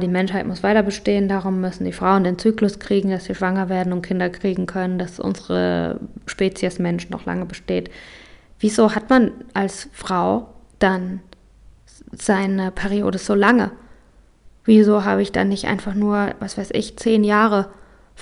[0.00, 3.68] die Menschheit muss weiter bestehen, darum müssen die Frauen den Zyklus kriegen, dass sie schwanger
[3.68, 7.90] werden und Kinder kriegen können, dass unsere Spezies Mensch noch lange besteht.
[8.60, 11.20] Wieso hat man als Frau dann
[12.12, 13.72] seine Periode so lange?
[14.64, 17.68] Wieso habe ich dann nicht einfach nur, was weiß ich, zehn Jahre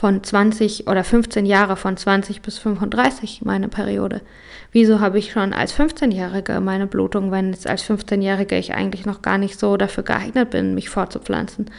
[0.00, 4.22] von 20 oder 15 Jahre von 20 bis 35 meine Periode.
[4.72, 9.20] Wieso habe ich schon als 15-Jährige meine Blutung, wenn jetzt als 15-Jährige ich eigentlich noch
[9.20, 11.70] gar nicht so dafür geeignet bin, mich fortzupflanzen?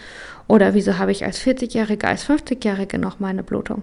[0.48, 3.82] Oder wieso habe ich als 40-Jährige, als 50-Jährige noch meine Blutung?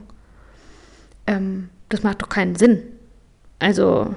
[1.26, 2.84] Ähm, das macht doch keinen Sinn.
[3.58, 4.14] Also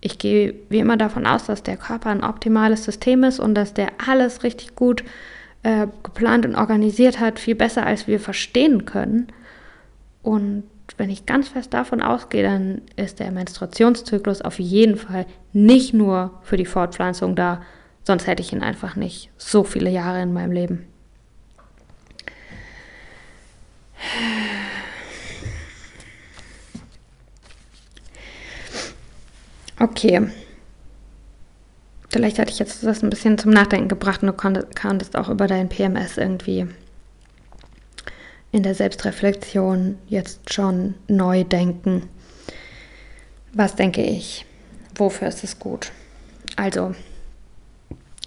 [0.00, 3.74] ich gehe wie immer davon aus, dass der Körper ein optimales System ist und dass
[3.74, 5.04] der alles richtig gut
[5.64, 9.28] äh, geplant und organisiert hat, viel besser als wir verstehen können.
[10.22, 10.64] Und
[10.96, 16.38] wenn ich ganz fest davon ausgehe, dann ist der Menstruationszyklus auf jeden Fall nicht nur
[16.42, 17.62] für die Fortpflanzung da,
[18.04, 20.86] sonst hätte ich ihn einfach nicht so viele Jahre in meinem Leben.
[29.80, 30.28] Okay.
[32.14, 35.48] Vielleicht hatte ich jetzt das ein bisschen zum Nachdenken gebracht und du konntest auch über
[35.48, 36.68] dein PMS irgendwie
[38.52, 42.08] in der Selbstreflexion jetzt schon neu denken.
[43.52, 44.46] Was denke ich?
[44.94, 45.90] Wofür ist es gut?
[46.54, 46.94] Also,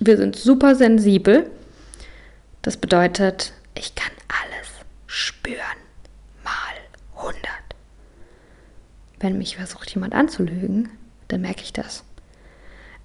[0.02, 1.50] wir sind super sensibel.
[2.64, 4.68] Das bedeutet, ich kann alles
[5.06, 5.56] spüren.
[6.44, 6.52] Mal
[7.16, 7.40] 100.
[9.22, 10.90] Wenn mich versucht jemand anzulügen,
[11.30, 12.04] dann merke ich das.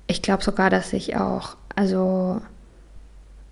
[0.06, 2.40] Ich glaube sogar, dass ich auch, also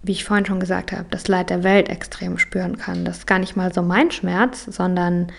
[0.02, 3.04] wie ich vorhin schon gesagt habe, das Leid der Welt extrem spüren kann.
[3.04, 5.30] Das ist gar nicht mal so mein Schmerz, sondern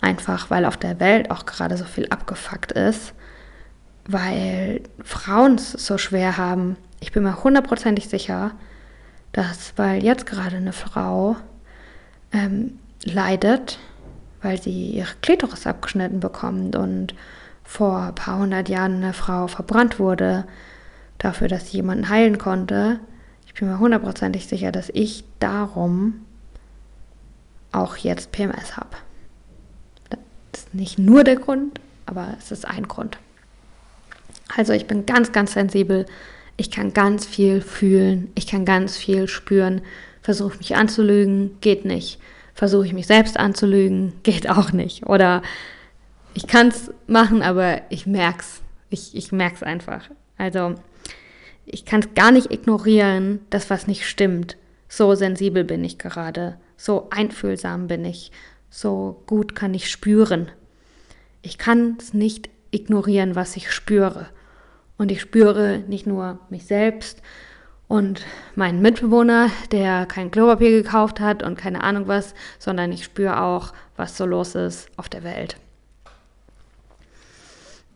[0.00, 3.14] einfach, weil auf der Welt auch gerade so viel abgefuckt ist,
[4.06, 6.76] weil Frauen es so schwer haben.
[7.00, 8.52] Ich bin mir hundertprozentig sicher,
[9.32, 11.36] dass, weil jetzt gerade eine Frau
[12.32, 13.78] ähm, leidet,
[14.42, 17.14] weil sie ihre Klitoris abgeschnitten bekommt und
[17.64, 20.44] vor ein paar hundert Jahren eine Frau verbrannt wurde,
[21.18, 23.00] dafür, dass sie jemanden heilen konnte,
[23.54, 26.24] ich bin mir hundertprozentig sicher, dass ich darum
[27.70, 28.96] auch jetzt PMS habe.
[30.08, 30.20] Das
[30.54, 33.18] ist nicht nur der Grund, aber es ist ein Grund.
[34.56, 36.06] Also ich bin ganz, ganz sensibel.
[36.56, 38.30] Ich kann ganz viel fühlen.
[38.34, 39.82] Ich kann ganz viel spüren.
[40.22, 42.18] Versuche mich anzulügen, geht nicht.
[42.54, 45.06] Versuche ich mich selbst anzulügen, geht auch nicht.
[45.06, 45.42] Oder
[46.34, 48.62] ich kann es machen, aber ich merke es.
[48.90, 50.10] Ich, ich merke es einfach.
[50.36, 50.74] Also
[51.64, 54.56] ich kann es gar nicht ignorieren, dass was nicht stimmt.
[54.88, 58.32] So sensibel bin ich gerade, so einfühlsam bin ich,
[58.68, 60.50] so gut kann ich spüren.
[61.40, 64.28] Ich kann es nicht ignorieren, was ich spüre.
[64.98, 67.22] Und ich spüre nicht nur mich selbst
[67.88, 68.24] und
[68.54, 73.72] meinen Mitbewohner, der kein Klopapier gekauft hat und keine Ahnung was, sondern ich spüre auch,
[73.96, 75.56] was so los ist auf der Welt.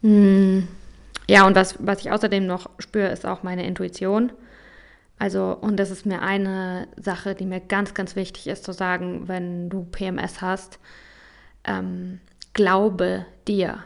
[0.07, 0.69] Hm.
[1.29, 4.31] Ja, und was, was ich außerdem noch spüre, ist auch meine Intuition.
[5.19, 9.27] Also, und das ist mir eine Sache, die mir ganz, ganz wichtig ist zu sagen,
[9.27, 10.79] wenn du PMS hast.
[11.65, 12.21] Ähm,
[12.53, 13.83] glaube dir.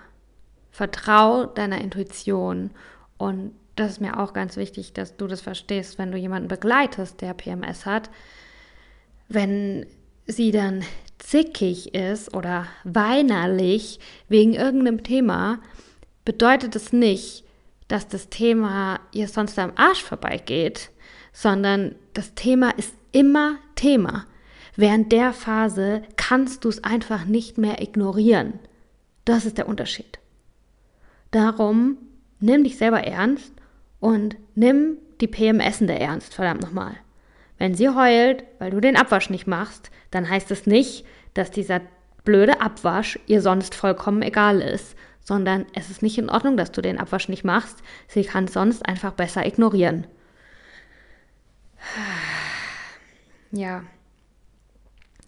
[0.70, 2.70] Vertrau deiner Intuition.
[3.16, 7.22] Und das ist mir auch ganz wichtig, dass du das verstehst, wenn du jemanden begleitest,
[7.22, 8.10] der PMS hat.
[9.28, 9.86] Wenn
[10.26, 10.82] sie dann
[11.18, 15.60] zickig ist oder weinerlich wegen irgendeinem Thema,
[16.24, 17.44] bedeutet es nicht,
[17.88, 20.90] dass das Thema ihr sonst am Arsch vorbeigeht,
[21.32, 24.26] sondern das Thema ist immer Thema.
[24.76, 28.60] Während der Phase kannst du es einfach nicht mehr ignorieren.
[29.24, 30.18] Das ist der Unterschied.
[31.30, 31.96] Darum
[32.38, 33.52] nimm dich selber ernst
[33.98, 36.94] und nimm die PMSende ernst, verdammt nochmal.
[37.58, 41.04] Wenn sie heult, weil du den Abwasch nicht machst, dann heißt es nicht,
[41.34, 41.82] dass dieser
[42.24, 46.82] blöde Abwasch ihr sonst vollkommen egal ist, sondern es ist nicht in Ordnung, dass du
[46.82, 47.78] den Abwasch nicht machst.
[48.08, 50.06] Sie kann es sonst einfach besser ignorieren.
[53.52, 53.84] Ja,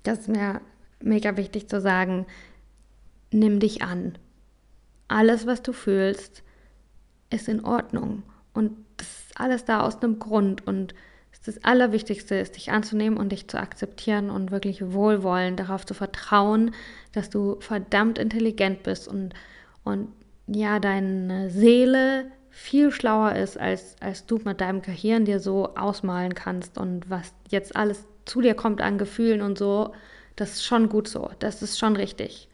[0.03, 0.61] das ist mir
[1.01, 2.27] mega wichtig zu sagen.
[3.31, 4.19] Nimm dich an.
[5.09, 6.43] Alles, was du fühlst,
[7.31, 8.23] ist in Ordnung.
[8.53, 10.67] Und das ist alles da aus einem Grund.
[10.67, 10.95] Und
[11.45, 16.73] das Allerwichtigste ist, dich anzunehmen und dich zu akzeptieren und wirklich wohlwollend darauf zu vertrauen,
[17.13, 19.35] dass du verdammt intelligent bist und
[19.85, 20.09] und
[20.47, 26.35] ja, deine Seele viel schlauer ist, als, als du mit deinem Gehirn dir so ausmalen
[26.35, 29.95] kannst und was jetzt alles zu dir kommt an Gefühlen und so,
[30.37, 32.49] das ist schon gut so, das ist schon richtig.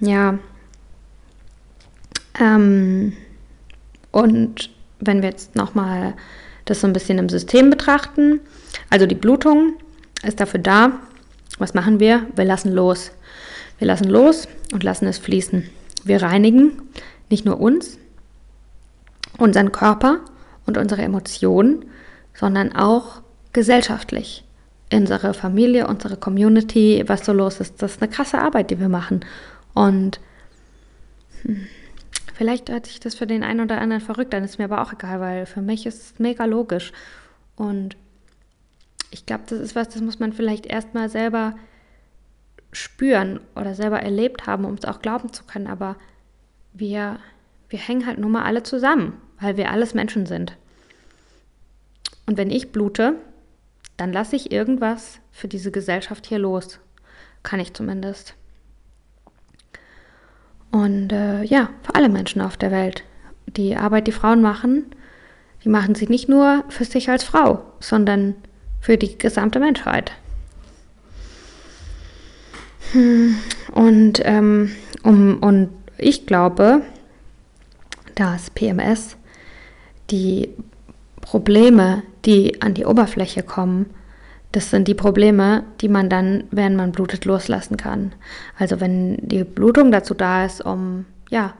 [0.00, 0.38] Ja.
[2.38, 3.16] Ähm,
[4.10, 6.14] und wenn wir jetzt nochmal
[6.64, 8.40] das so ein bisschen im System betrachten.
[8.90, 9.74] Also die Blutung
[10.22, 10.92] ist dafür da.
[11.58, 12.26] Was machen wir?
[12.34, 13.12] Wir lassen los.
[13.78, 15.68] Wir lassen los und lassen es fließen.
[16.04, 16.82] Wir reinigen
[17.30, 17.98] nicht nur uns,
[19.38, 20.20] unseren Körper
[20.66, 21.84] und unsere Emotionen,
[22.34, 24.44] sondern auch gesellschaftlich.
[24.92, 27.82] Unsere Familie, unsere Community, was so los ist.
[27.82, 29.24] Das ist eine krasse Arbeit, die wir machen.
[29.72, 30.20] Und
[31.42, 31.66] hm,
[32.34, 34.92] Vielleicht hört sich das für den einen oder anderen verrückt, dann ist mir aber auch
[34.92, 36.92] egal, weil für mich ist es mega logisch.
[37.54, 37.96] Und
[39.12, 41.54] ich glaube, das ist was, das muss man vielleicht erstmal selber
[42.72, 45.68] spüren oder selber erlebt haben, um es auch glauben zu können.
[45.68, 45.94] Aber
[46.72, 47.20] wir,
[47.68, 50.56] wir hängen halt nun mal alle zusammen, weil wir alles Menschen sind.
[52.26, 53.14] Und wenn ich blute,
[53.96, 56.80] dann lasse ich irgendwas für diese Gesellschaft hier los.
[57.44, 58.34] Kann ich zumindest.
[60.74, 63.04] Und äh, ja, für alle Menschen auf der Welt.
[63.46, 64.86] Die Arbeit, die Frauen machen,
[65.62, 68.34] die machen sie nicht nur für sich als Frau, sondern
[68.80, 70.10] für die gesamte Menschheit.
[72.90, 73.36] Hm,
[73.70, 74.72] und, ähm,
[75.04, 76.82] um, und ich glaube,
[78.16, 79.16] dass PMS
[80.10, 80.48] die
[81.20, 83.90] Probleme, die an die Oberfläche kommen,
[84.54, 88.12] das sind die Probleme, die man dann, während man blutet, loslassen kann.
[88.56, 91.54] Also wenn die Blutung dazu da ist, um ja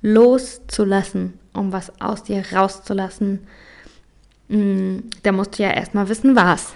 [0.00, 3.46] loszulassen, um was aus dir rauszulassen,
[4.48, 6.72] mm, da musst du ja erstmal wissen, was.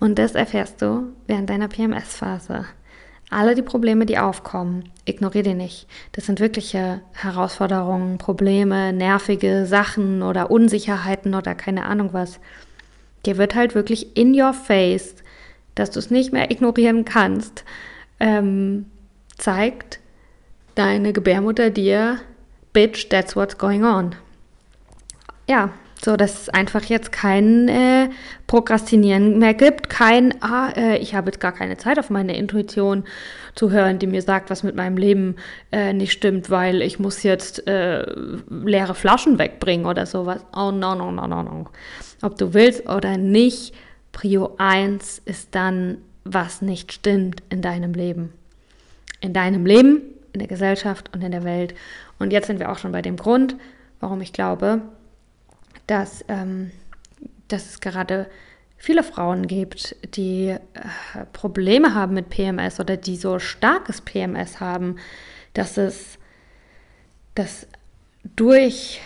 [0.00, 2.64] Und das erfährst du während deiner PMS-Phase.
[3.28, 5.86] Alle die Probleme, die aufkommen, ignoriere die nicht.
[6.12, 12.40] Das sind wirkliche Herausforderungen, Probleme, nervige Sachen oder Unsicherheiten oder keine Ahnung was.
[13.28, 15.16] Dir wird halt wirklich in your face,
[15.74, 17.62] dass du es nicht mehr ignorieren kannst,
[18.20, 18.86] ähm,
[19.36, 20.00] zeigt
[20.76, 22.20] deine Gebärmutter dir,
[22.72, 24.14] Bitch, that's what's going on.
[25.46, 25.74] Ja,
[26.04, 28.08] so, dass es einfach jetzt kein äh,
[28.46, 33.04] Prokrastinieren mehr gibt, kein, ah, äh, ich habe jetzt gar keine Zeit auf meine Intuition
[33.54, 35.36] zu hören, die mir sagt, was mit meinem Leben
[35.72, 38.06] äh, nicht stimmt, weil ich muss jetzt äh,
[38.48, 40.44] leere Flaschen wegbringen oder sowas.
[40.54, 41.66] Oh no, no, no, no, no.
[42.22, 43.74] Ob du willst oder nicht,
[44.12, 48.32] Prio 1 ist dann, was nicht stimmt in deinem Leben.
[49.20, 51.74] In deinem Leben, in der Gesellschaft und in der Welt.
[52.18, 53.56] Und jetzt sind wir auch schon bei dem Grund,
[54.00, 54.82] warum ich glaube,
[55.86, 56.70] dass, ähm,
[57.48, 58.28] dass es gerade
[58.76, 60.58] viele Frauen gibt, die äh,
[61.32, 64.96] Probleme haben mit PMS oder die so starkes PMS haben,
[65.54, 66.18] dass es
[67.38, 67.68] dass
[68.34, 69.00] durch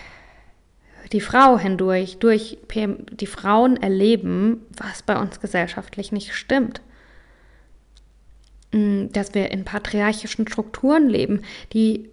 [1.12, 6.80] die Frau hindurch, durch PM, die Frauen erleben, was bei uns gesellschaftlich nicht stimmt.
[8.72, 11.42] Mm, dass wir in patriarchischen Strukturen leben,
[11.74, 12.08] die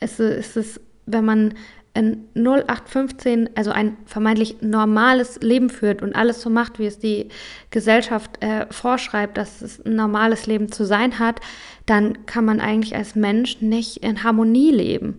[0.00, 1.54] es, es ist, wenn man
[1.98, 7.28] ein 0815, also ein vermeintlich normales Leben führt und alles so macht, wie es die
[7.70, 11.40] Gesellschaft äh, vorschreibt, dass es ein normales Leben zu sein hat,
[11.86, 15.18] dann kann man eigentlich als Mensch nicht in Harmonie leben.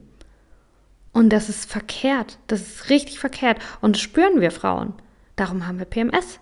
[1.11, 2.37] Und das ist verkehrt.
[2.47, 3.59] Das ist richtig verkehrt.
[3.81, 4.93] Und das spüren wir Frauen.
[5.35, 6.39] Darum haben wir PMS.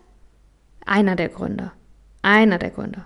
[0.86, 1.72] Einer der Gründe.
[2.22, 3.06] Einer der Gründe.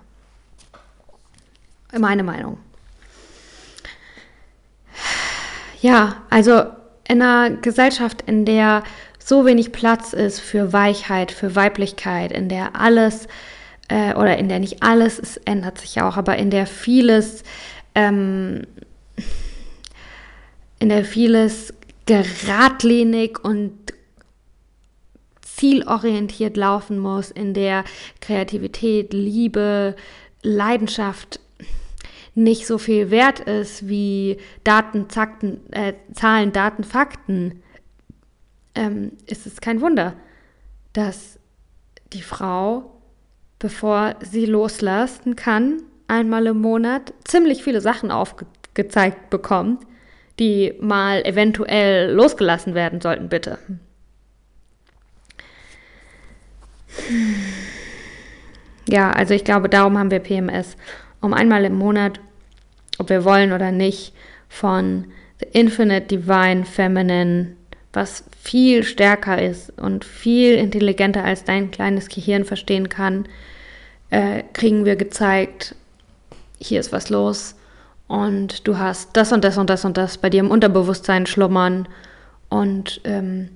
[1.98, 2.58] Meine Meinung.
[5.80, 6.64] Ja, also
[7.08, 8.82] in einer Gesellschaft, in der
[9.18, 13.28] so wenig Platz ist für Weichheit, für Weiblichkeit, in der alles
[13.88, 17.42] äh, oder in der nicht alles, es ändert sich auch, aber in der vieles,
[17.94, 18.66] ähm,
[20.78, 21.72] in der vieles
[22.06, 23.72] geradlinig und
[25.40, 27.84] zielorientiert laufen muss, in der
[28.20, 29.94] Kreativität, Liebe,
[30.42, 31.38] Leidenschaft
[32.34, 37.62] nicht so viel wert ist wie Daten, Zakten, äh, Zahlen, Daten, Fakten,
[38.74, 40.14] ähm, ist es kein Wunder,
[40.92, 41.38] dass
[42.12, 42.90] die Frau,
[43.58, 49.84] bevor sie loslassen kann, einmal im Monat ziemlich viele Sachen aufgezeigt bekommt,
[50.38, 53.58] die mal eventuell losgelassen werden sollten, bitte.
[58.88, 60.76] Ja, also ich glaube, darum haben wir PMS
[61.22, 62.20] um einmal im Monat,
[62.98, 64.12] ob wir wollen oder nicht,
[64.48, 65.06] von
[65.40, 67.56] The Infinite Divine Feminine,
[67.92, 73.26] was viel stärker ist und viel intelligenter als dein kleines Gehirn verstehen kann,
[74.10, 75.74] äh, kriegen wir gezeigt,
[76.58, 77.54] hier ist was los
[78.08, 81.88] und du hast das und das und das und das bei dir im Unterbewusstsein schlummern
[82.48, 83.48] und ähm,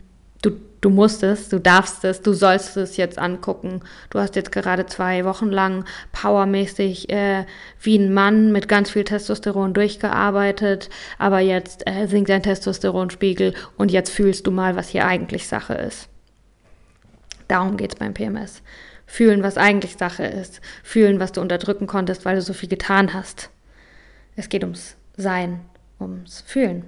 [0.43, 0.53] du
[0.87, 3.81] du musst es, du darfst es, du sollst es jetzt angucken.
[4.09, 7.45] Du hast jetzt gerade zwei Wochen lang powermäßig äh,
[7.81, 13.91] wie ein Mann mit ganz viel Testosteron durchgearbeitet, aber jetzt äh, sinkt dein Testosteronspiegel und
[13.91, 16.09] jetzt fühlst du mal, was hier eigentlich Sache ist.
[17.49, 18.63] Darum geht es beim PMS.
[19.07, 20.61] Fühlen, was eigentlich Sache ist.
[20.85, 23.51] Fühlen, was du unterdrücken konntest, weil du so viel getan hast.
[24.37, 25.63] Es geht ums Sein,
[25.99, 26.85] ums Fühlen.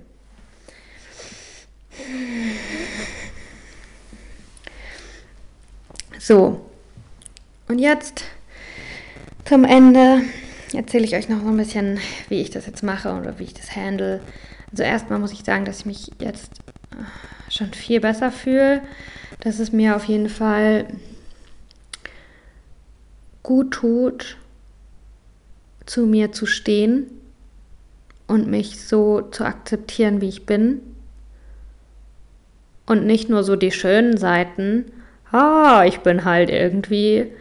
[6.18, 6.68] So,
[7.68, 8.24] und jetzt
[9.44, 10.22] zum Ende
[10.72, 13.54] erzähle ich euch noch so ein bisschen, wie ich das jetzt mache oder wie ich
[13.54, 14.20] das handle.
[14.70, 16.52] Also erstmal muss ich sagen, dass ich mich jetzt
[16.90, 18.82] äh, schon viel besser fühle.
[19.40, 20.86] Dass es mir auf jeden Fall
[23.44, 24.36] gut tut,
[25.86, 27.06] zu mir zu stehen
[28.26, 30.80] und mich so zu akzeptieren, wie ich bin.
[32.86, 34.86] Und nicht nur so die schönen Seiten,
[35.32, 37.32] ah, ich bin halt irgendwie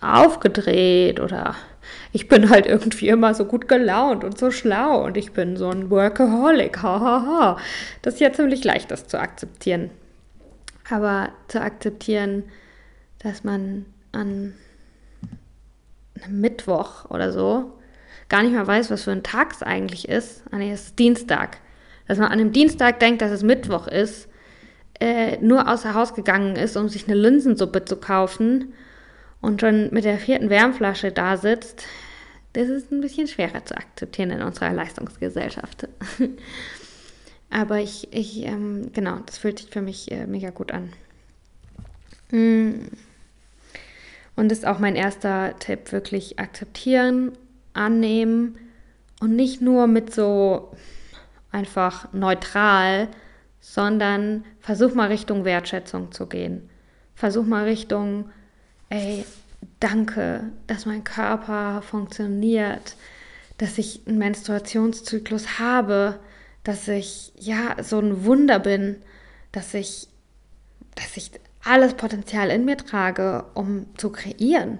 [0.00, 1.54] aufgedreht oder
[2.12, 5.70] ich bin halt irgendwie immer so gut gelaunt und so schlau und ich bin so
[5.70, 6.82] ein Workaholic.
[6.82, 7.58] Ha, ha, ha.
[8.02, 9.90] Das ist ja ziemlich leicht, das zu akzeptieren.
[10.90, 12.44] Aber zu akzeptieren,
[13.20, 14.54] dass man an
[16.22, 17.72] einem Mittwoch oder so
[18.28, 20.42] gar nicht mehr weiß, was für ein Tag es eigentlich ist.
[20.50, 21.58] Ah, nee, es ist Dienstag.
[22.08, 24.28] Dass man an einem Dienstag denkt, dass es Mittwoch ist,
[25.00, 28.74] äh, nur außer Haus gegangen ist, um sich eine Linsensuppe zu kaufen
[29.40, 31.84] und schon mit der vierten Wärmflasche da sitzt,
[32.52, 35.88] das ist ein bisschen schwerer zu akzeptieren in unserer Leistungsgesellschaft.
[37.50, 40.92] Aber ich, ich ähm, genau, das fühlt sich für mich äh, mega gut an.
[42.30, 42.88] Mm.
[44.36, 47.32] Und ist auch mein erster Tipp, wirklich akzeptieren,
[47.74, 48.58] annehmen
[49.20, 50.72] und nicht nur mit so
[51.52, 53.08] einfach neutral,
[53.72, 56.68] sondern versuch mal Richtung Wertschätzung zu gehen.
[57.14, 58.28] Versuch mal Richtung
[58.88, 59.24] ey,
[59.78, 62.96] danke, dass mein Körper funktioniert,
[63.58, 66.18] dass ich einen Menstruationszyklus habe,
[66.64, 68.96] dass ich ja so ein Wunder bin,
[69.52, 70.08] dass ich,
[70.96, 71.30] dass ich
[71.62, 74.78] alles Potenzial in mir trage, um zu kreieren,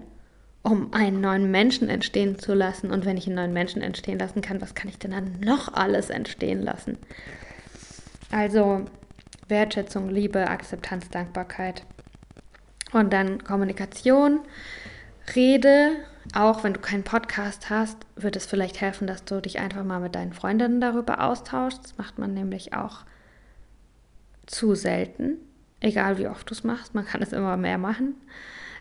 [0.62, 2.90] um einen neuen Menschen entstehen zu lassen.
[2.90, 5.72] Und wenn ich einen neuen Menschen entstehen lassen kann, was kann ich denn dann noch
[5.72, 6.98] alles entstehen lassen?
[8.30, 8.84] Also
[9.48, 11.84] Wertschätzung, Liebe, Akzeptanz, Dankbarkeit.
[12.92, 14.40] Und dann Kommunikation,
[15.34, 15.96] Rede,
[16.34, 20.00] auch wenn du keinen Podcast hast, wird es vielleicht helfen, dass du dich einfach mal
[20.00, 21.84] mit deinen Freundinnen darüber austauschst.
[21.84, 23.00] Das macht man nämlich auch
[24.46, 25.36] zu selten,
[25.80, 26.94] egal wie oft du es machst.
[26.94, 28.14] Man kann es immer mehr machen.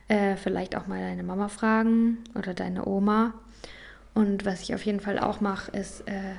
[0.07, 3.33] Äh, vielleicht auch mal deine Mama fragen oder deine Oma.
[4.15, 6.33] Und was ich auf jeden Fall auch mache, ist, äh,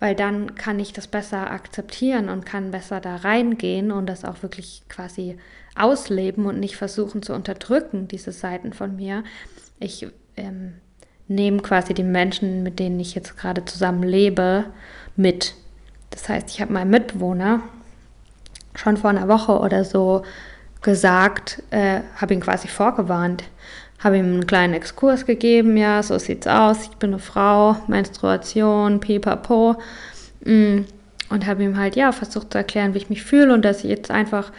[0.00, 4.42] weil dann kann ich das besser akzeptieren und kann besser da reingehen und das auch
[4.42, 5.36] wirklich quasi
[5.76, 9.22] ausleben und nicht versuchen zu unterdrücken, diese Seiten von mir.
[9.78, 10.74] Ich ähm,
[11.28, 14.64] nehme quasi die Menschen, mit denen ich jetzt gerade zusammen lebe,
[15.16, 15.54] mit.
[16.10, 17.60] Das heißt, ich habe meinem Mitbewohner
[18.74, 20.22] schon vor einer Woche oder so
[20.82, 23.44] gesagt, äh, habe ihn quasi vorgewarnt,
[24.00, 29.00] habe ihm einen kleinen Exkurs gegeben, ja, so sieht's aus, ich bin eine Frau, Menstruation,
[29.00, 29.76] pipapo,
[30.44, 30.80] mm,
[31.28, 33.90] und habe ihm halt, ja, versucht zu erklären, wie ich mich fühle und dass ich
[33.90, 34.50] jetzt einfach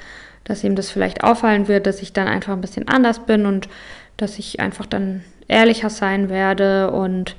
[0.44, 3.70] dass ihm das vielleicht auffallen wird, dass ich dann einfach ein bisschen anders bin und
[4.18, 7.36] dass ich einfach dann ehrlicher sein werde und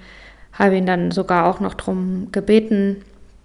[0.53, 3.03] habe ihn dann sogar auch noch darum gebeten,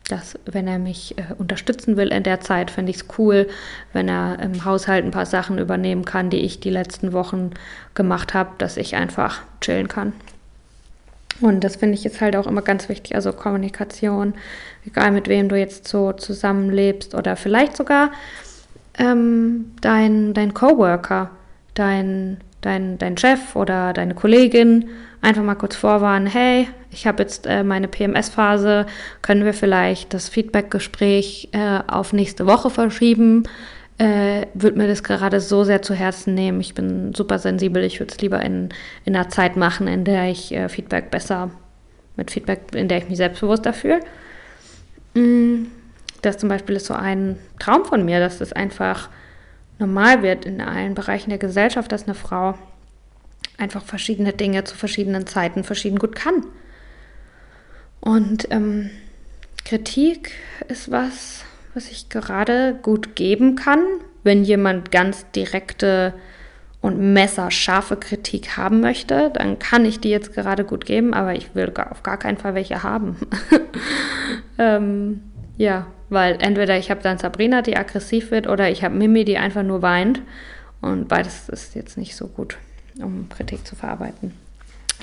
[0.10, 3.48] dass wenn er mich äh, unterstützen will in der Zeit, finde ich es cool,
[3.94, 7.52] wenn er im Haushalt ein paar Sachen übernehmen kann, die ich die letzten Wochen
[7.94, 10.14] gemacht habe, dass ich einfach chillen kann.
[11.40, 14.34] Und das finde ich jetzt halt auch immer ganz wichtig, also Kommunikation,
[14.86, 18.12] egal mit wem du jetzt so zusammenlebst oder vielleicht sogar
[18.98, 21.30] ähm, dein, dein Coworker,
[21.76, 24.90] dein, dein, dein Chef oder deine Kollegin
[25.22, 26.68] einfach mal kurz vorwarnen, hey,
[26.98, 28.88] ich habe jetzt äh, meine PMS-Phase,
[29.22, 33.44] können wir vielleicht das Feedback-Gespräch äh, auf nächste Woche verschieben?
[34.00, 36.60] Äh, würde mir das gerade so sehr zu Herzen nehmen.
[36.60, 37.84] Ich bin super sensibel.
[37.84, 38.70] Ich würde es lieber in,
[39.06, 41.52] in einer Zeit machen, in der ich äh, Feedback besser,
[42.16, 44.00] mit Feedback, in der ich mich selbstbewusster fühle.
[45.14, 45.66] Mm,
[46.24, 49.10] das zum Beispiel ist so ein Traum von mir, dass das einfach
[49.78, 52.56] normal wird in allen Bereichen der Gesellschaft, dass eine Frau
[53.60, 56.44] einfach verschiedene Dinge zu verschiedenen Zeiten verschieden gut kann.
[58.08, 58.90] Und ähm,
[59.66, 60.32] Kritik
[60.70, 61.44] ist was,
[61.74, 63.84] was ich gerade gut geben kann,
[64.24, 66.14] wenn jemand ganz direkte
[66.80, 71.54] und messerscharfe Kritik haben möchte, dann kann ich die jetzt gerade gut geben, aber ich
[71.54, 73.18] will auf gar keinen Fall welche haben.
[74.58, 75.22] ähm,
[75.58, 79.38] ja, weil entweder ich habe dann Sabrina, die aggressiv wird, oder ich habe Mimi, die
[79.38, 80.22] einfach nur weint.
[80.80, 82.58] Und beides ist jetzt nicht so gut,
[83.02, 84.47] um Kritik zu verarbeiten.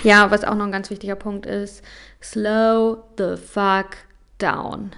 [0.03, 1.83] Ja, was auch noch ein ganz wichtiger Punkt ist,
[2.23, 3.97] slow the fuck
[4.39, 4.91] down.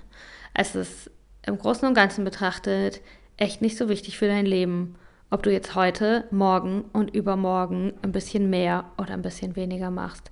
[0.55, 1.11] Es ist
[1.45, 3.01] im Großen und Ganzen betrachtet
[3.37, 4.97] echt nicht so wichtig für dein Leben,
[5.31, 10.31] ob du jetzt heute, morgen und übermorgen ein bisschen mehr oder ein bisschen weniger machst.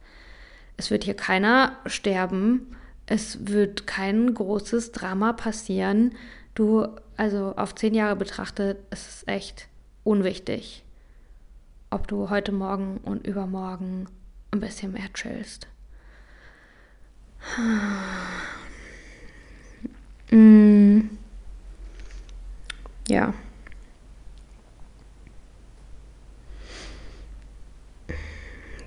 [0.77, 2.75] Es wird hier keiner sterben
[3.07, 6.15] es wird kein großes Drama passieren.
[6.55, 6.87] Du,
[7.17, 9.69] also auf zehn Jahre betrachtet, ist es echt
[10.05, 10.85] unwichtig,
[11.91, 14.07] ob du heute Morgen und übermorgen
[14.55, 15.67] ein bisschen mehr chillst.
[20.31, 21.11] Mm.
[23.09, 23.35] Ja.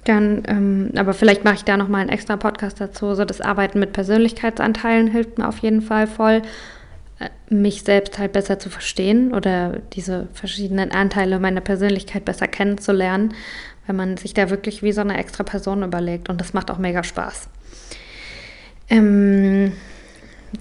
[0.04, 3.14] Dann, ähm, aber vielleicht mache ich da nochmal einen extra Podcast dazu.
[3.14, 6.42] So das Arbeiten mit Persönlichkeitsanteilen hilft mir auf jeden Fall voll,
[7.20, 13.34] äh, mich selbst halt besser zu verstehen oder diese verschiedenen Anteile meiner Persönlichkeit besser kennenzulernen,
[13.88, 16.30] wenn man sich da wirklich wie so eine extra Person überlegt.
[16.30, 17.50] Und das macht auch mega Spaß.
[18.90, 19.74] Ähm,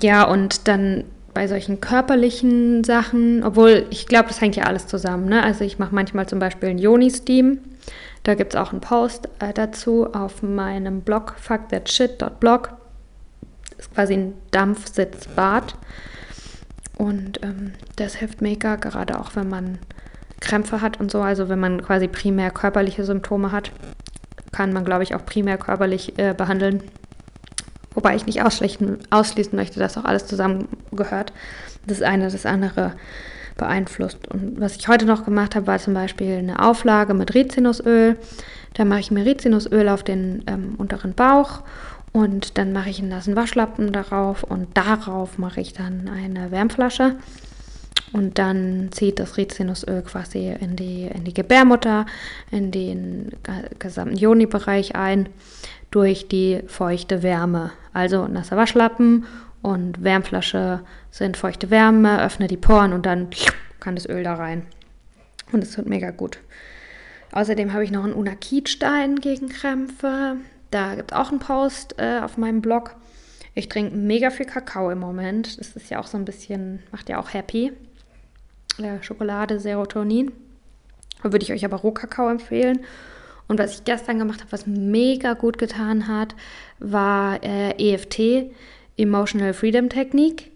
[0.00, 1.04] ja, und dann
[1.34, 5.28] bei solchen körperlichen Sachen, obwohl ich glaube, das hängt ja alles zusammen.
[5.28, 5.42] Ne?
[5.42, 7.58] Also ich mache manchmal zum Beispiel einen Yoni-Steam.
[8.22, 12.70] Da gibt es auch einen Post äh, dazu auf meinem Blog fuckthatshit.blog.
[13.70, 15.76] Das ist quasi ein Dampfsitzbad.
[16.96, 19.78] Und ähm, das hilft mega, gerade auch wenn man
[20.40, 21.20] Krämpfe hat und so.
[21.20, 23.72] Also wenn man quasi primär körperliche Symptome hat,
[24.52, 26.82] kann man, glaube ich, auch primär körperlich äh, behandeln.
[27.94, 31.32] Wobei ich nicht ausschließen möchte, dass auch alles zusammengehört.
[31.86, 32.92] Das eine das andere
[33.56, 34.28] beeinflusst.
[34.28, 38.16] Und was ich heute noch gemacht habe, war zum Beispiel eine Auflage mit Rizinusöl.
[38.74, 41.62] Da mache ich mir Rizinusöl auf den ähm, unteren Bauch
[42.12, 47.16] und dann mache ich einen nassen Waschlappen darauf und darauf mache ich dann eine Wärmflasche.
[48.12, 52.06] Und dann zieht das Rizinusöl quasi in die, in die Gebärmutter,
[52.50, 53.32] in den
[53.78, 55.28] gesamten Joni-Bereich ein
[55.90, 57.72] durch die feuchte Wärme.
[57.92, 59.26] Also nasser Waschlappen
[59.62, 60.80] und Wärmflasche
[61.10, 63.28] sind feuchte Wärme, öffne die Poren und dann
[63.80, 64.66] kann das Öl da rein.
[65.52, 66.38] Und es tut mega gut.
[67.32, 70.36] Außerdem habe ich noch einen Unakitstein gegen Krämpfe.
[70.70, 72.96] Da gibt es auch einen Post äh, auf meinem Blog.
[73.54, 75.58] Ich trinke mega viel Kakao im Moment.
[75.58, 77.72] Das ist ja auch so ein bisschen, macht ja auch happy.
[78.78, 80.32] Äh, Schokolade, Serotonin.
[81.22, 82.80] Da würde ich euch aber Rohkakao empfehlen.
[83.48, 86.34] Und was ich gestern gemacht habe, was mega gut getan hat,
[86.78, 88.50] war äh, EFT,
[88.96, 90.50] Emotional Freedom Technik.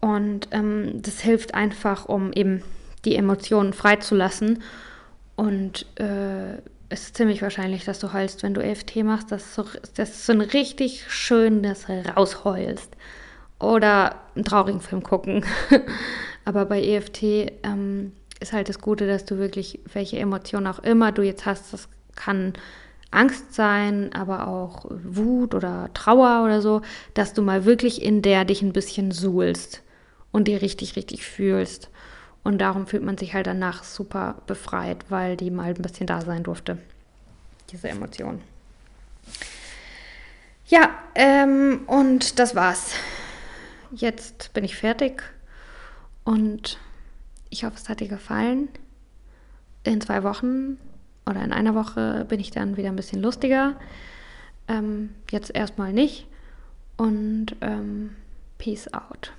[0.00, 2.62] Und ähm, das hilft einfach, um eben
[3.04, 4.62] die Emotionen freizulassen.
[5.36, 6.56] Und äh,
[6.88, 9.64] es ist ziemlich wahrscheinlich, dass du heulst, wenn du EFT machst, dass du,
[9.96, 12.96] dass du so ein richtig schönes rausheulst.
[13.58, 15.44] Oder einen traurigen Film gucken.
[16.44, 17.22] Aber bei EFT
[17.62, 21.72] ähm, ist halt das Gute, dass du wirklich, welche Emotionen auch immer du jetzt hast,
[21.72, 22.52] das kann
[23.10, 26.82] Angst sein, aber auch Wut oder Trauer oder so,
[27.14, 29.82] dass du mal wirklich in der dich ein bisschen suhlst
[30.32, 31.90] und die richtig, richtig fühlst.
[32.42, 36.22] Und darum fühlt man sich halt danach super befreit, weil die mal ein bisschen da
[36.22, 36.78] sein durfte,
[37.70, 38.40] diese Emotion.
[40.66, 42.94] Ja, ähm, und das war's.
[43.92, 45.22] Jetzt bin ich fertig
[46.24, 46.78] und
[47.50, 48.68] ich hoffe, es hat dir gefallen.
[49.84, 50.78] In zwei Wochen
[51.26, 53.76] oder in einer Woche bin ich dann wieder ein bisschen lustiger.
[54.68, 56.26] Ähm, jetzt erstmal nicht.
[56.96, 58.10] Und ähm,
[58.58, 59.32] Peace out.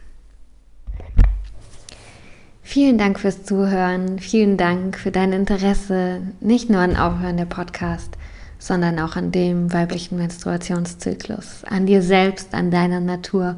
[2.61, 4.19] Vielen Dank fürs Zuhören.
[4.19, 8.17] Vielen Dank für dein Interesse, nicht nur an Aufhören der Podcast,
[8.57, 13.57] sondern auch an dem weiblichen Menstruationszyklus, an dir selbst, an deiner Natur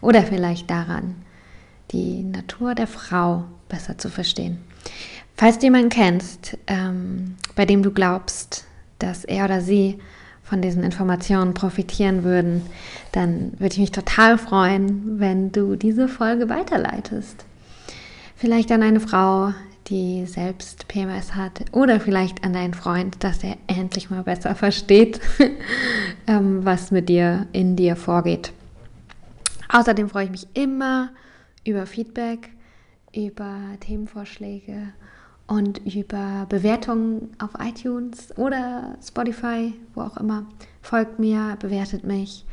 [0.00, 1.14] oder vielleicht daran,
[1.92, 4.58] die Natur der Frau besser zu verstehen.
[5.36, 8.66] Falls du jemanden kennst, ähm, bei dem du glaubst,
[8.98, 9.98] dass er oder sie
[10.42, 12.62] von diesen Informationen profitieren würden,
[13.12, 17.44] dann würde ich mich total freuen, wenn du diese Folge weiterleitest.
[18.36, 19.54] Vielleicht an eine Frau,
[19.86, 25.20] die selbst PMS hat oder vielleicht an deinen Freund, dass er endlich mal besser versteht,
[26.26, 28.52] ähm, was mit dir in dir vorgeht.
[29.68, 31.10] Außerdem freue ich mich immer
[31.64, 32.50] über Feedback,
[33.14, 34.92] über Themenvorschläge
[35.46, 40.46] und über Bewertungen auf iTunes oder Spotify, wo auch immer.
[40.80, 42.44] Folgt mir, bewertet mich,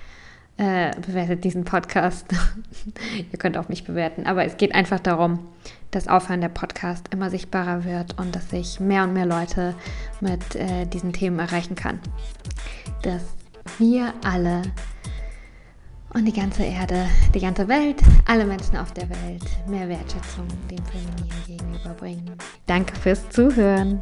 [0.57, 2.25] äh, bewertet diesen Podcast.
[3.31, 5.39] Ihr könnt auch mich bewerten, aber es geht einfach darum,
[5.91, 9.75] dass Aufhören der Podcast immer sichtbarer wird und dass ich mehr und mehr Leute
[10.19, 11.99] mit äh, diesen Themen erreichen kann.
[13.03, 13.23] Dass
[13.77, 14.63] wir alle
[16.13, 20.83] und die ganze Erde, die ganze Welt, alle Menschen auf der Welt mehr Wertschätzung dem
[20.85, 22.31] Femininen gegenüberbringen.
[22.65, 24.01] Danke fürs Zuhören.